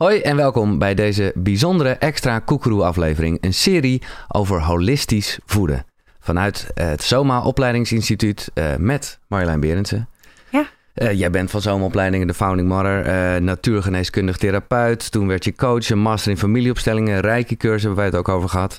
Hoi 0.00 0.20
en 0.20 0.36
welkom 0.36 0.78
bij 0.78 0.94
deze 0.94 1.32
bijzondere 1.34 1.90
extra 1.90 2.38
Koekeroe 2.38 2.84
aflevering. 2.84 3.38
Een 3.40 3.54
serie 3.54 4.02
over 4.28 4.62
holistisch 4.62 5.38
voeden. 5.46 5.84
Vanuit 6.20 6.66
het 6.74 7.02
SOMA 7.02 7.42
opleidingsinstituut 7.42 8.50
uh, 8.54 8.64
met 8.76 9.18
Marjolein 9.26 9.60
Berendsen. 9.60 10.08
Ja. 10.50 10.66
Uh, 10.94 11.12
jij 11.12 11.30
bent 11.30 11.50
van 11.50 11.60
SOMA 11.60 11.84
opleidingen 11.84 12.26
de 12.26 12.34
founding 12.34 12.68
mother, 12.68 13.06
uh, 13.06 13.40
natuurgeneeskundig 13.40 14.36
therapeut. 14.36 15.10
Toen 15.10 15.26
werd 15.26 15.44
je 15.44 15.54
coach, 15.54 15.90
een 15.90 15.98
master 15.98 16.30
in 16.30 16.38
familieopstellingen, 16.38 17.20
rijke 17.20 17.56
cursus 17.56 17.82
hebben 17.82 17.98
wij 17.98 18.06
het 18.06 18.16
ook 18.16 18.28
over 18.28 18.48
gehad. 18.48 18.78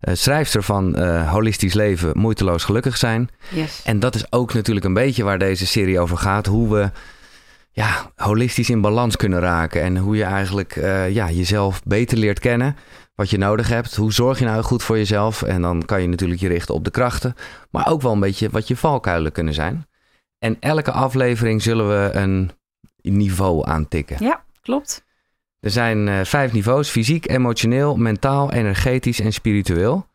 schrijfster 0.00 0.62
van 0.62 0.98
Holistisch 1.24 1.74
Leven, 1.74 2.18
Moeiteloos 2.18 2.64
Gelukkig 2.64 2.96
Zijn. 2.96 3.28
Yes. 3.48 3.82
En 3.84 4.00
dat 4.00 4.14
is 4.14 4.32
ook 4.32 4.54
natuurlijk 4.54 4.86
een 4.86 4.94
beetje 4.94 5.24
waar 5.24 5.38
deze 5.38 5.66
serie 5.66 6.00
over 6.00 6.16
gaat. 6.16 6.46
Hoe 6.46 6.70
we 6.70 6.90
ja, 7.72 8.10
holistisch 8.16 8.70
in 8.70 8.80
balans 8.80 9.16
kunnen 9.16 9.40
raken. 9.40 9.82
En 9.82 9.96
hoe 9.96 10.16
je 10.16 10.24
eigenlijk 10.24 10.76
uh, 10.76 11.10
ja, 11.10 11.30
jezelf 11.30 11.82
beter 11.84 12.18
leert 12.18 12.38
kennen. 12.38 12.76
Wat 13.14 13.30
je 13.30 13.38
nodig 13.38 13.68
hebt. 13.68 13.96
Hoe 13.96 14.12
zorg 14.12 14.38
je 14.38 14.44
nou 14.44 14.62
goed 14.62 14.82
voor 14.82 14.96
jezelf? 14.96 15.42
En 15.42 15.62
dan 15.62 15.84
kan 15.84 16.02
je 16.02 16.08
natuurlijk 16.08 16.40
je 16.40 16.48
richten 16.48 16.74
op 16.74 16.84
de 16.84 16.90
krachten. 16.90 17.34
Maar 17.70 17.88
ook 17.88 18.02
wel 18.02 18.12
een 18.12 18.20
beetje 18.20 18.50
wat 18.50 18.68
je 18.68 18.76
valkuilen 18.76 19.32
kunnen 19.32 19.54
zijn. 19.54 19.86
En 20.38 20.56
elke 20.60 20.92
aflevering 20.92 21.62
zullen 21.62 21.88
we 21.88 22.10
een 22.18 22.50
niveau 23.02 23.68
aantikken. 23.68 24.24
Ja, 24.24 24.44
klopt. 24.62 25.04
Er 25.60 25.70
zijn 25.70 26.06
uh, 26.06 26.20
vijf 26.24 26.52
niveaus: 26.52 26.90
fysiek, 26.90 27.28
emotioneel, 27.28 27.96
mentaal, 27.96 28.52
energetisch 28.52 29.20
en 29.20 29.32
spiritueel. 29.32 30.06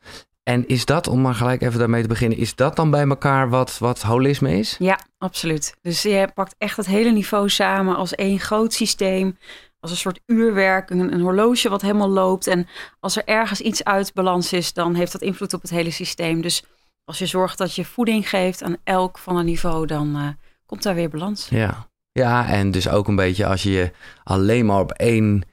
En 0.47 0.67
is 0.67 0.85
dat, 0.85 1.07
om 1.07 1.21
maar 1.21 1.33
gelijk 1.33 1.61
even 1.61 1.79
daarmee 1.79 2.01
te 2.01 2.07
beginnen, 2.07 2.37
is 2.37 2.55
dat 2.55 2.75
dan 2.75 2.89
bij 2.89 3.07
elkaar 3.07 3.49
wat, 3.49 3.77
wat 3.77 4.01
holisme 4.01 4.57
is? 4.57 4.75
Ja, 4.79 4.99
absoluut. 5.17 5.75
Dus 5.81 6.01
je 6.01 6.29
pakt 6.33 6.55
echt 6.57 6.77
het 6.77 6.85
hele 6.85 7.11
niveau 7.11 7.49
samen 7.49 7.95
als 7.95 8.15
één 8.15 8.39
groot 8.39 8.73
systeem. 8.73 9.37
Als 9.79 9.91
een 9.91 9.97
soort 9.97 10.20
uurwerk, 10.25 10.89
een, 10.89 11.13
een 11.13 11.21
horloge 11.21 11.70
wat 11.70 11.81
helemaal 11.81 12.09
loopt. 12.09 12.47
En 12.47 12.67
als 12.99 13.17
er 13.17 13.25
ergens 13.25 13.61
iets 13.61 13.83
uit 13.83 14.13
balans 14.13 14.54
is, 14.54 14.73
dan 14.73 14.95
heeft 14.95 15.12
dat 15.12 15.21
invloed 15.21 15.54
op 15.54 15.62
het 15.62 15.71
hele 15.71 15.91
systeem. 15.91 16.41
Dus 16.41 16.63
als 17.05 17.17
je 17.17 17.26
zorgt 17.26 17.57
dat 17.57 17.76
je 17.76 17.85
voeding 17.85 18.29
geeft 18.29 18.63
aan 18.63 18.77
elk 18.84 19.17
van 19.17 19.35
een 19.35 19.45
niveau, 19.45 19.85
dan 19.85 20.15
uh, 20.15 20.27
komt 20.65 20.84
daar 20.84 20.95
weer 20.95 21.09
balans. 21.09 21.48
Ja. 21.49 21.89
ja, 22.11 22.48
en 22.48 22.71
dus 22.71 22.89
ook 22.89 23.07
een 23.07 23.15
beetje 23.15 23.45
als 23.45 23.63
je 23.63 23.71
je 23.71 23.91
alleen 24.23 24.65
maar 24.65 24.79
op 24.79 24.91
één 24.91 25.43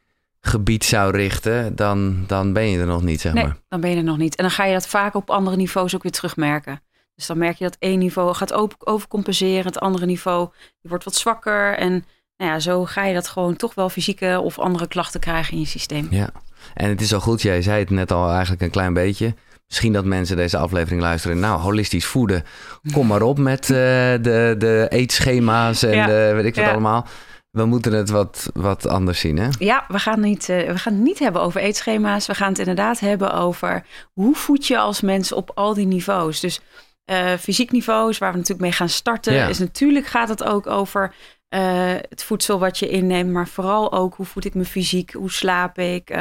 gebied 0.47 0.85
zou 0.85 1.17
richten, 1.17 1.77
dan, 1.77 2.25
dan 2.27 2.53
ben 2.53 2.71
je 2.71 2.79
er 2.79 2.87
nog 2.87 3.03
niet, 3.03 3.21
zeg 3.21 3.33
nee, 3.33 3.45
maar. 3.45 3.57
dan 3.69 3.81
ben 3.81 3.91
je 3.91 3.97
er 3.97 4.03
nog 4.03 4.19
niet. 4.19 4.37
En 4.37 4.45
dan 4.45 4.53
ga 4.53 4.65
je 4.65 4.73
dat 4.73 4.87
vaak 4.87 5.15
op 5.15 5.31
andere 5.31 5.57
niveaus 5.57 5.95
ook 5.95 6.03
weer 6.03 6.13
terugmerken. 6.13 6.83
Dus 7.15 7.27
dan 7.27 7.39
merk 7.39 7.57
je 7.57 7.65
dat 7.65 7.77
één 7.79 7.99
niveau 7.99 8.35
gaat 8.35 8.53
overcompenseren, 8.79 9.65
het 9.65 9.81
andere 9.81 10.07
niveau 10.07 10.49
wordt 10.81 11.05
wat 11.05 11.15
zwakker. 11.15 11.79
En 11.79 12.05
nou 12.37 12.51
ja, 12.51 12.59
zo 12.59 12.85
ga 12.85 13.05
je 13.05 13.15
dat 13.15 13.29
gewoon 13.29 13.57
toch 13.57 13.75
wel 13.75 13.89
fysieke 13.89 14.41
of 14.43 14.59
andere 14.59 14.89
klachten 14.89 15.21
krijgen 15.21 15.53
in 15.53 15.61
je 15.61 15.67
systeem. 15.67 16.07
Ja, 16.11 16.31
en 16.75 16.89
het 16.89 17.01
is 17.01 17.15
al 17.15 17.21
goed, 17.21 17.43
jij 17.43 17.63
zei 17.63 17.79
het 17.79 17.91
net 17.91 18.13
al 18.13 18.31
eigenlijk 18.31 18.63
een 18.63 18.71
klein 18.71 18.95
beetje. 18.95 19.35
Misschien 19.69 19.93
dat 19.93 20.05
mensen 20.05 20.37
deze 20.37 20.57
aflevering 20.57 21.03
luisteren. 21.03 21.39
Nou, 21.39 21.61
holistisch 21.61 22.05
voeden. 22.05 22.45
Kom 22.93 23.07
maar 23.07 23.23
op 23.23 23.39
met 23.39 23.63
uh, 23.63 23.77
de, 23.77 24.55
de 24.59 24.87
eetschema's 24.89 25.83
en 25.83 25.97
Ja, 25.97 26.07
de, 26.07 26.33
weet 26.35 26.45
ik 26.45 26.55
wat 26.55 26.65
ja. 26.65 26.71
allemaal. 26.71 27.07
We 27.55 27.65
moeten 27.65 27.93
het 27.93 28.11
wat, 28.11 28.51
wat 28.55 28.87
anders 28.87 29.21
zien, 29.21 29.37
hè? 29.39 29.49
Ja, 29.59 29.85
we 29.89 29.99
gaan, 29.99 30.21
niet, 30.21 30.49
eh, 30.49 30.67
we 30.67 30.79
gaan 30.79 30.93
het 30.93 31.03
niet 31.03 31.19
hebben 31.19 31.43
over 31.43 31.61
eetschema's. 31.61 32.27
We 32.27 32.35
gaan 32.35 32.49
het 32.49 32.59
inderdaad 32.59 33.01
hebben 33.01 33.33
over 33.33 33.87
hoe 34.13 34.35
voed 34.35 34.67
je 34.67 34.79
als 34.79 35.01
mens 35.01 35.33
op 35.33 35.51
al 35.55 35.75
die 35.75 35.87
niveaus. 35.87 36.41
Dus 36.41 36.61
eh, 37.05 37.33
fysiek 37.33 37.71
niveaus, 37.71 38.19
waar 38.19 38.31
we 38.31 38.37
natuurlijk 38.37 38.67
mee 38.69 38.73
gaan 38.77 38.89
starten, 38.89 39.33
Ja. 39.35 39.47
is 39.47 39.59
natuurlijk 39.59 40.07
gaat 40.07 40.29
het 40.29 40.45
ook 40.45 40.67
over 40.67 41.15
eh, 41.49 41.93
het 42.09 42.25
voedsel 42.25 42.59
wat 42.59 42.79
je 42.79 42.89
inneemt, 42.89 43.31
maar 43.31 43.49
vooral 43.49 43.93
ook 43.93 44.15
hoe 44.15 44.27
voed 44.27 44.45
ik 44.45 44.55
me 44.55 44.65
fysiek, 44.65 45.13
hoe 45.13 45.31
slaap 45.31 45.79
ik, 45.79 46.17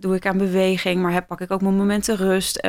doe 0.00 0.14
ik 0.14 0.26
aan 0.26 0.38
beweging, 0.38 1.02
maar 1.02 1.12
heb, 1.12 1.26
pak 1.26 1.40
ik 1.40 1.50
ook 1.50 1.62
mijn 1.62 1.76
momenten 1.76 2.16
rust. 2.16 2.68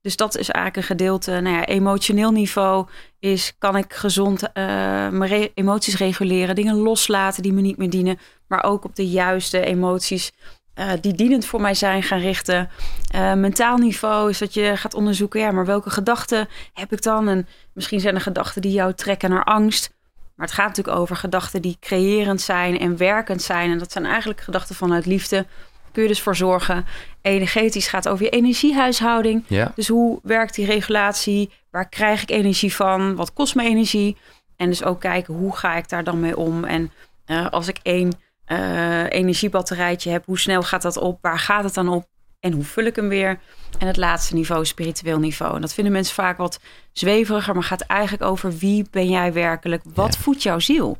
Dus 0.00 0.16
dat 0.16 0.36
is 0.36 0.50
eigenlijk 0.50 0.76
een 0.76 0.96
gedeelte. 0.96 1.40
Nou 1.40 1.56
ja, 1.56 1.64
emotioneel 1.64 2.30
niveau 2.30 2.86
is 3.18 3.54
kan 3.58 3.76
ik 3.76 3.92
gezond 3.92 4.52
eh, 4.52 4.64
mijn 5.08 5.50
emoties 5.54 5.96
reguleren, 5.96 6.54
dingen 6.54 6.76
loslaten 6.76 7.42
die 7.42 7.52
me 7.52 7.60
niet 7.60 7.76
meer 7.76 7.90
dienen, 7.90 8.18
maar 8.46 8.64
ook 8.64 8.84
op 8.84 8.96
de 8.96 9.08
juiste 9.08 9.64
emoties 9.64 10.32
eh, 10.74 10.90
die 11.00 11.12
dienend 11.12 11.46
voor 11.46 11.60
mij 11.60 11.74
zijn 11.74 12.02
gaan 12.02 12.20
richten. 12.20 12.70
Eh, 13.10 13.34
mentaal 13.34 13.76
niveau 13.76 14.30
is 14.30 14.38
dat 14.38 14.54
je 14.54 14.76
gaat 14.76 14.94
onderzoeken, 14.94 15.40
ja, 15.40 15.50
maar 15.50 15.66
welke 15.66 15.90
gedachten 15.90 16.48
heb 16.72 16.92
ik 16.92 17.02
dan? 17.02 17.28
En 17.28 17.46
misschien 17.72 18.00
zijn 18.00 18.14
er 18.14 18.20
gedachten 18.20 18.62
die 18.62 18.72
jou 18.72 18.94
trekken 18.94 19.30
naar 19.30 19.44
angst. 19.44 19.98
Maar 20.34 20.46
het 20.46 20.56
gaat 20.56 20.66
natuurlijk 20.66 20.96
over 20.96 21.16
gedachten 21.16 21.62
die 21.62 21.76
creërend 21.80 22.40
zijn 22.40 22.78
en 22.78 22.96
werkend 22.96 23.42
zijn. 23.42 23.70
En 23.70 23.78
dat 23.78 23.92
zijn 23.92 24.04
eigenlijk 24.04 24.40
gedachten 24.40 24.74
vanuit 24.74 25.06
liefde. 25.06 25.46
Kun 25.92 26.02
je 26.02 26.08
dus 26.08 26.22
voor 26.22 26.36
zorgen. 26.36 26.86
Energetisch 27.22 27.86
gaat 27.88 28.08
over 28.08 28.24
je 28.24 28.30
energiehuishouding. 28.30 29.44
Ja. 29.46 29.72
Dus 29.74 29.88
hoe 29.88 30.18
werkt 30.22 30.54
die 30.54 30.66
regulatie? 30.66 31.50
Waar 31.70 31.88
krijg 31.88 32.22
ik 32.22 32.30
energie 32.30 32.74
van? 32.74 33.14
Wat 33.14 33.32
kost 33.32 33.54
me 33.54 33.62
energie? 33.62 34.16
En 34.56 34.68
dus 34.68 34.84
ook 34.84 35.00
kijken 35.00 35.34
hoe 35.34 35.56
ga 35.56 35.74
ik 35.76 35.88
daar 35.88 36.04
dan 36.04 36.20
mee 36.20 36.36
om? 36.36 36.64
En 36.64 36.90
eh, 37.24 37.46
als 37.50 37.68
ik 37.68 37.78
één 37.82 38.12
eh, 38.44 39.10
energiebatterijtje 39.10 40.10
heb, 40.10 40.26
hoe 40.26 40.38
snel 40.38 40.62
gaat 40.62 40.82
dat 40.82 40.96
op? 40.96 41.18
Waar 41.22 41.38
gaat 41.38 41.64
het 41.64 41.74
dan 41.74 41.88
op? 41.88 42.08
En 42.40 42.52
hoe 42.52 42.64
vul 42.64 42.84
ik 42.84 42.96
hem 42.96 43.08
weer? 43.08 43.38
En 43.78 43.86
het 43.86 43.96
laatste 43.96 44.34
niveau, 44.34 44.64
spiritueel 44.66 45.18
niveau. 45.18 45.54
En 45.54 45.60
dat 45.60 45.74
vinden 45.74 45.92
mensen 45.92 46.14
vaak 46.14 46.36
wat 46.36 46.60
zweveriger, 46.92 47.54
maar 47.54 47.62
gaat 47.62 47.80
eigenlijk 47.80 48.22
over 48.22 48.56
wie 48.56 48.86
ben 48.90 49.08
jij 49.08 49.32
werkelijk? 49.32 49.82
Wat 49.94 50.14
Ja. 50.14 50.20
voedt 50.20 50.42
jouw 50.42 50.58
ziel? 50.58 50.98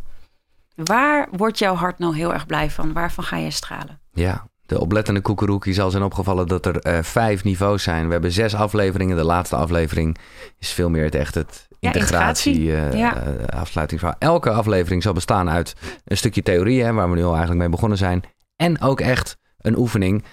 Waar 0.75 1.29
wordt 1.31 1.59
jouw 1.59 1.75
hart 1.75 1.99
nou 1.99 2.17
heel 2.17 2.33
erg 2.33 2.47
blij 2.47 2.71
van? 2.71 2.93
Waarvan 2.93 3.25
ga 3.25 3.37
je 3.37 3.51
stralen? 3.51 4.01
Ja, 4.13 4.47
de 4.71 4.81
oplettende 4.81 5.21
koekeroekie 5.21 5.73
zal 5.75 5.91
zijn 5.91 6.03
opgevallen 6.03 6.47
dat 6.49 6.67
er 6.67 6.79
eh, 6.79 7.03
vijf 7.03 7.45
niveaus 7.45 7.83
zijn. 7.83 8.07
We 8.07 8.13
hebben 8.13 8.33
zes 8.33 8.55
afleveringen. 8.55 9.17
De 9.17 9.25
laatste 9.25 9.57
aflevering 9.57 10.17
is 10.59 10.71
veel 10.73 10.91
meer 10.91 11.05
het 11.05 11.15
echt 11.15 11.35
het 11.35 11.69
Ja, 11.79 11.93
integratie, 11.93 12.55
integratie. 12.61 12.93
eh, 12.93 12.99
Ja. 12.99 13.17
eh, 13.17 13.59
afsluitingsverhaal. 13.61 14.19
Elke 14.21 14.51
aflevering 14.51 15.03
zal 15.03 15.13
bestaan 15.13 15.51
uit 15.51 15.75
een 16.05 16.17
stukje 16.17 16.43
theorie, 16.43 16.83
hè, 16.83 16.93
waar 16.93 17.11
we 17.11 17.17
nu 17.17 17.23
al 17.23 17.29
eigenlijk 17.31 17.61
mee 17.61 17.69
begonnen 17.69 17.99
zijn. 17.99 18.23
En 18.57 18.81
ook 18.81 19.01
echt 19.01 19.37
een 19.59 19.79
oefening. 19.79 20.25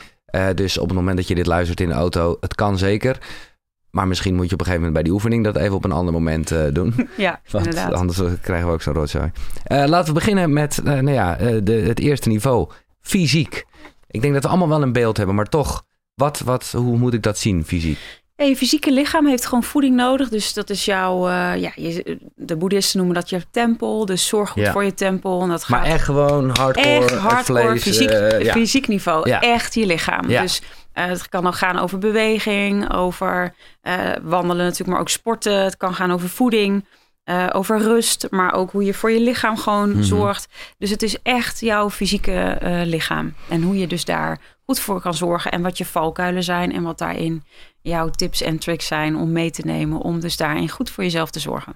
Dus 0.56 0.78
op 0.78 0.88
het 0.88 0.98
moment 0.98 1.18
dat 1.18 1.28
je 1.28 1.36
dit 1.36 1.46
luistert 1.46 1.80
in 1.82 1.88
de 1.88 1.94
auto, 1.94 2.38
het 2.40 2.56
kan 2.56 2.78
zeker. 2.78 3.18
Maar 3.92 4.08
misschien 4.08 4.36
moet 4.36 4.48
je 4.48 4.54
op 4.54 4.60
een 4.60 4.66
gegeven 4.66 4.86
moment 4.88 4.94
bij 4.94 5.04
die 5.04 5.14
oefening 5.14 5.44
dat 5.44 5.56
even 5.56 5.76
op 5.76 5.84
een 5.86 5.92
ander 5.92 6.14
moment 6.14 6.54
doen. 6.74 6.94
Ja, 7.18 7.40
Want 7.52 7.66
inderdaad. 7.66 7.94
anders 7.94 8.22
krijgen 8.42 8.68
we 8.68 8.74
ook 8.74 8.82
zo'n 8.82 8.94
rotzooi. 8.94 9.32
Laten 9.68 10.06
we 10.06 10.14
beginnen 10.14 10.54
met 10.54 10.80
nou 10.84 11.12
ja, 11.12 11.36
de, 11.64 11.74
het 11.74 12.00
eerste 12.00 12.30
niveau. 12.30 12.70
Fysiek. 13.02 13.66
Ik 14.18 14.24
denk 14.24 14.34
dat 14.34 14.44
we 14.44 14.50
allemaal 14.50 14.68
wel 14.70 14.82
een 14.82 14.92
beeld 14.94 15.18
hebben, 15.18 15.36
maar 15.36 15.50
toch, 15.50 15.84
wat, 16.14 16.40
wat, 16.40 16.72
hoe 16.76 16.98
moet 16.98 17.14
ik 17.14 17.24
dat 17.24 17.38
zien, 17.38 17.66
fysiek? 17.66 17.98
Ja, 18.36 18.46
je 18.46 18.56
fysieke 18.56 18.92
lichaam 18.92 19.28
heeft 19.28 19.46
gewoon 19.46 19.64
voeding 19.64 19.96
nodig. 19.96 20.30
Dus 20.30 20.54
dat 20.54 20.70
is 20.70 20.86
jouw, 20.86 21.28
eh, 21.28 21.56
ja, 21.56 21.72
je, 21.76 22.20
de 22.36 22.56
boeddhisten 22.56 22.98
noemen 22.98 23.16
dat 23.16 23.30
je 23.30 23.42
tempel. 23.52 24.06
Dus 24.06 24.28
zorg 24.28 24.50
goed 24.50 24.64
Ja. 24.64 24.72
voor 24.72 24.84
je 24.84 24.94
tempel. 24.94 25.42
En 25.42 25.50
dat 25.50 25.68
Maar 25.68 25.80
gaat 25.80 25.88
echt 25.94 26.04
gewoon 26.04 26.46
hardcore, 26.58 26.88
echt 26.88 27.12
hardcore 27.12 27.62
vlees. 27.68 27.82
fysiek, 27.82 28.10
eh, 28.10 28.42
ja. 28.44 28.52
fysiek 28.52 28.88
niveau. 28.88 29.30
Ja. 29.30 29.42
Echt 29.42 29.74
je 29.74 29.86
lichaam. 29.86 30.28
Dus 30.28 30.62
eh, 30.94 31.06
het 31.06 31.30
kan 31.30 31.48
ook 31.48 31.56
gaan 31.56 31.78
over 31.80 31.98
beweging, 31.98 32.94
over 32.94 33.54
wandelen 34.24 34.66
natuurlijk, 34.66 34.90
maar 34.90 35.00
ook 35.00 35.10
sporten. 35.10 35.64
Het 35.64 35.78
kan 35.78 35.94
gaan 35.94 36.12
over 36.12 36.30
voeding, 36.30 36.86
eh, 37.28 37.48
over 37.52 37.80
rust, 37.80 38.28
maar 38.30 38.54
ook 38.54 38.72
hoe 38.72 38.84
je 38.84 38.94
voor 38.94 39.12
je 39.12 39.20
lichaam 39.20 39.58
gewoon 39.58 39.90
Mhm. 39.92 40.02
zorgt. 40.04 40.48
Dus 40.78 40.90
het 40.90 41.02
is 41.04 41.22
echt 41.22 41.60
jouw 41.60 41.90
fysieke 41.90 42.32
eh, 42.32 42.82
lichaam. 42.86 43.34
En 43.50 43.62
hoe 43.62 43.78
je 43.78 43.88
dus 43.88 44.06
daar 44.06 44.40
goed 44.66 44.80
voor 44.80 45.02
kan 45.02 45.14
zorgen 45.14 45.52
en 45.52 45.62
wat 45.62 45.78
je 45.78 45.86
valkuilen 45.86 46.44
zijn 46.44 46.74
en 46.74 46.84
wat 46.84 46.98
daarin 46.98 47.44
jouw 47.82 48.10
tips 48.10 48.42
en 48.42 48.58
tricks 48.58 48.88
zijn 48.88 49.16
om 49.16 49.32
mee 49.32 49.52
te 49.52 49.62
nemen 49.66 50.00
om 50.00 50.20
dus 50.20 50.38
daarin 50.38 50.70
goed 50.70 50.90
voor 50.90 51.04
jezelf 51.04 51.30
te 51.32 51.40
zorgen. 51.40 51.74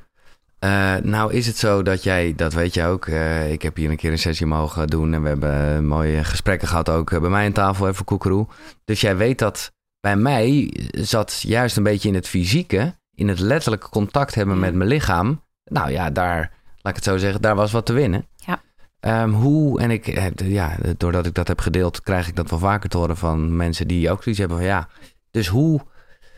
Eh, 0.59 0.95
nou 1.03 1.33
is 1.33 1.47
het 1.47 1.57
zo 1.57 1.81
dat 1.81 2.03
jij, 2.03 2.33
dat 2.35 2.53
weet 2.53 2.73
je 2.73 2.85
ook, 2.85 3.07
ik 3.49 3.61
heb 3.61 3.75
hier 3.75 3.89
een 3.89 3.95
keer 3.97 4.11
een 4.11 4.17
sessie 4.19 4.45
mogen 4.45 4.87
doen 4.87 5.13
en 5.13 5.21
we 5.21 5.27
hebben 5.27 5.85
mooie 5.87 6.23
gesprekken 6.23 6.67
gehad 6.67 6.89
ook 6.89 7.09
bij 7.19 7.29
mij 7.29 7.45
aan 7.45 7.51
tafel 7.51 7.87
even 7.87 8.05
koekeroe. 8.05 8.47
Dus 8.85 9.01
jij 9.01 9.17
weet 9.17 9.39
dat 9.39 9.71
bij 9.99 10.15
mij 10.15 10.73
zat 10.91 11.41
juist 11.41 11.77
een 11.77 11.83
beetje 11.83 12.09
in 12.09 12.15
het 12.15 12.27
fysieke, 12.27 12.99
in 13.15 13.27
het 13.27 13.39
letterlijke 13.39 13.89
contact 13.89 14.35
hebben 14.35 14.59
met 14.59 14.73
mijn 14.73 14.89
lichaam. 14.89 15.43
Nou 15.63 15.91
ja, 15.91 16.09
daar, 16.09 16.39
laat 16.81 16.93
ik 16.93 16.95
het 16.95 17.03
zo 17.03 17.17
zeggen, 17.17 17.41
daar 17.41 17.55
was 17.55 17.71
wat 17.71 17.85
te 17.85 17.93
winnen. 17.93 18.25
Ja. 18.35 18.61
Ehm, 18.99 19.29
hoe, 19.29 19.79
en 19.79 19.91
ik, 19.91 20.05
ja, 20.35 20.77
doordat 20.97 21.25
ik 21.25 21.33
dat 21.33 21.47
heb 21.47 21.59
gedeeld, 21.59 22.01
krijg 22.01 22.27
ik 22.27 22.35
dat 22.35 22.49
wel 22.49 22.59
vaker 22.59 22.89
te 22.89 22.97
horen 22.97 23.17
van 23.17 23.55
mensen 23.55 23.87
die 23.87 24.11
ook 24.11 24.23
zoiets 24.23 24.39
hebben 24.39 24.57
van 24.57 24.67
ja. 24.67 24.87
Dus 25.31 25.47
hoe, 25.47 25.81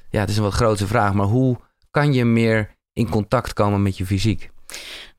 ja, 0.10 0.20
het 0.20 0.30
is 0.30 0.38
een 0.38 0.44
wat 0.44 0.54
grote 0.54 0.88
vraag, 0.88 1.14
maar 1.14 1.26
hoe 1.26 1.60
kan 1.92 2.14
je 2.14 2.26
meer 2.26 2.76
in 2.94 3.10
contact 3.10 3.54
komen 3.54 3.82
met 3.82 3.98
je 3.98 4.06
fysiek? 4.06 4.52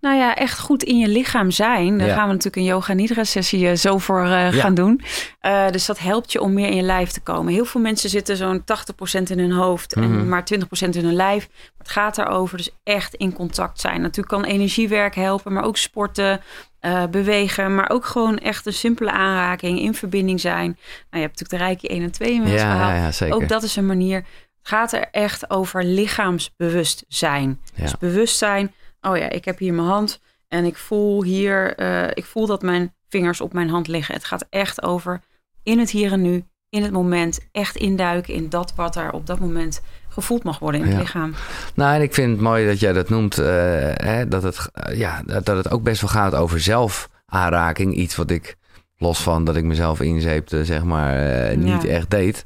Nou 0.04 0.16
ja, 0.16 0.34
echt 0.36 0.58
goed 0.58 0.82
in 0.82 0.98
je 0.98 1.08
lichaam 1.08 1.50
zijn. 1.50 1.98
Daar 1.98 2.06
Ja. 2.06 2.14
gaan 2.14 2.26
we 2.26 2.32
natuurlijk 2.32 2.56
een 2.56 2.64
yoga 2.64 2.92
nidra 2.92 3.24
sessie 3.24 3.68
eh, 3.68 3.76
zo 3.76 3.98
voor 3.98 4.22
eh, 4.24 4.30
Ja. 4.30 4.50
gaan 4.50 4.74
doen. 4.74 5.00
Eh, 5.40 5.68
dus 5.70 5.86
dat 5.86 5.98
helpt 5.98 6.32
je 6.32 6.40
om 6.40 6.52
meer 6.52 6.68
in 6.68 6.76
je 6.76 6.82
lijf 6.82 7.10
te 7.10 7.20
komen. 7.20 7.52
Heel 7.52 7.64
veel 7.64 7.80
mensen 7.80 8.10
zitten 8.10 8.36
zo'n 8.36 8.64
80% 8.64 9.30
in 9.30 9.38
hun 9.38 9.52
hoofd 9.52 9.94
Mhm. 9.96 10.04
en 10.04 10.28
maar 10.28 10.44
20% 10.44 10.96
in 10.96 11.04
hun 11.04 11.14
lijf. 11.14 11.48
Maar 11.48 11.58
het 11.78 11.88
gaat 11.90 12.14
daarover 12.14 12.56
dus 12.56 12.70
echt 12.82 13.14
in 13.14 13.32
contact 13.32 13.80
zijn. 13.80 14.00
Natuurlijk 14.00 14.28
kan 14.28 14.44
energiewerk 14.44 15.14
helpen, 15.14 15.52
maar 15.52 15.64
ook 15.64 15.76
sporten. 15.76 16.40
uh, 16.86 17.04
bewegen, 17.10 17.74
maar 17.74 17.90
ook 17.90 18.04
gewoon 18.04 18.38
echt 18.38 18.66
een 18.66 18.72
simpele 18.72 19.10
aanraking, 19.10 19.78
in 19.80 19.94
verbinding 19.94 20.40
zijn. 20.40 20.66
Nou, 20.66 20.76
je 21.10 21.18
hebt 21.18 21.40
natuurlijk 21.40 21.50
de 21.50 21.56
Rijke 21.56 21.88
1 21.88 22.02
en 22.02 22.10
2 22.10 22.32
inmiddels 22.32 22.62
Ja, 22.62 23.10
zeker. 23.12 23.34
Ook 23.34 23.48
dat 23.48 23.62
is 23.62 23.76
een 23.76 23.86
manier. 23.86 24.16
Het 24.16 24.26
gaat 24.62 24.92
er 24.92 25.04
echt 25.10 25.50
over 25.50 25.84
lichaamsbewustzijn. 25.84 27.60
Dus 27.76 27.98
bewustzijn. 27.98 28.72
Oh 29.06 29.16
ja, 29.16 29.30
ik 29.30 29.44
heb 29.44 29.58
hier 29.58 29.74
mijn 29.74 29.88
hand 29.88 30.20
en 30.48 30.64
ik 30.64 30.76
voel 30.76 31.22
hier, 31.22 31.74
eh, 31.76 32.10
ik 32.14 32.24
voel 32.24 32.46
dat 32.46 32.62
mijn 32.62 32.94
vingers 33.08 33.40
op 33.40 33.52
mijn 33.52 33.68
hand 33.68 33.88
liggen. 33.88 34.14
Het 34.14 34.24
gaat 34.24 34.46
echt 34.50 34.82
over 34.82 35.20
in 35.62 35.78
het 35.78 35.90
hier 35.90 36.12
en 36.12 36.22
nu, 36.22 36.44
in 36.68 36.82
het 36.82 36.92
moment, 36.92 37.48
echt 37.52 37.76
induiken 37.76 38.34
in 38.34 38.48
dat 38.48 38.72
wat 38.76 38.96
er 38.96 39.12
op 39.12 39.26
dat 39.26 39.38
moment 39.38 39.80
gevoeld 40.08 40.42
mag 40.44 40.58
worden 40.58 40.80
in 40.80 40.86
het 40.86 40.94
Ja. 40.96 41.00
lichaam. 41.02 41.34
Nou, 41.74 41.94
en 41.94 42.02
ik 42.02 42.14
vind 42.14 42.30
het 42.32 42.40
mooi 42.40 42.66
dat 42.66 42.80
jij 42.80 42.92
dat 42.92 43.08
noemt. 43.08 43.38
eh, 43.38 43.46
hè, 43.94 44.28
dat, 44.28 44.42
het, 44.42 44.68
eh, 44.72 44.96
ja, 44.98 45.22
dat 45.26 45.46
het 45.46 45.70
ook 45.70 45.82
best 45.82 46.00
wel 46.00 46.10
gaat 46.10 46.34
over 46.34 46.60
zelfaanraking. 46.60 47.94
Iets 47.94 48.16
wat 48.16 48.30
ik, 48.30 48.56
los 48.96 49.22
van 49.22 49.44
dat 49.44 49.56
ik 49.56 49.64
mezelf 49.64 50.00
inzeepte, 50.00 50.64
zeg 50.64 50.84
maar, 50.84 51.56
niet 51.56 51.82
Ja. 51.82 51.88
echt 51.88 52.10
deed. 52.10 52.44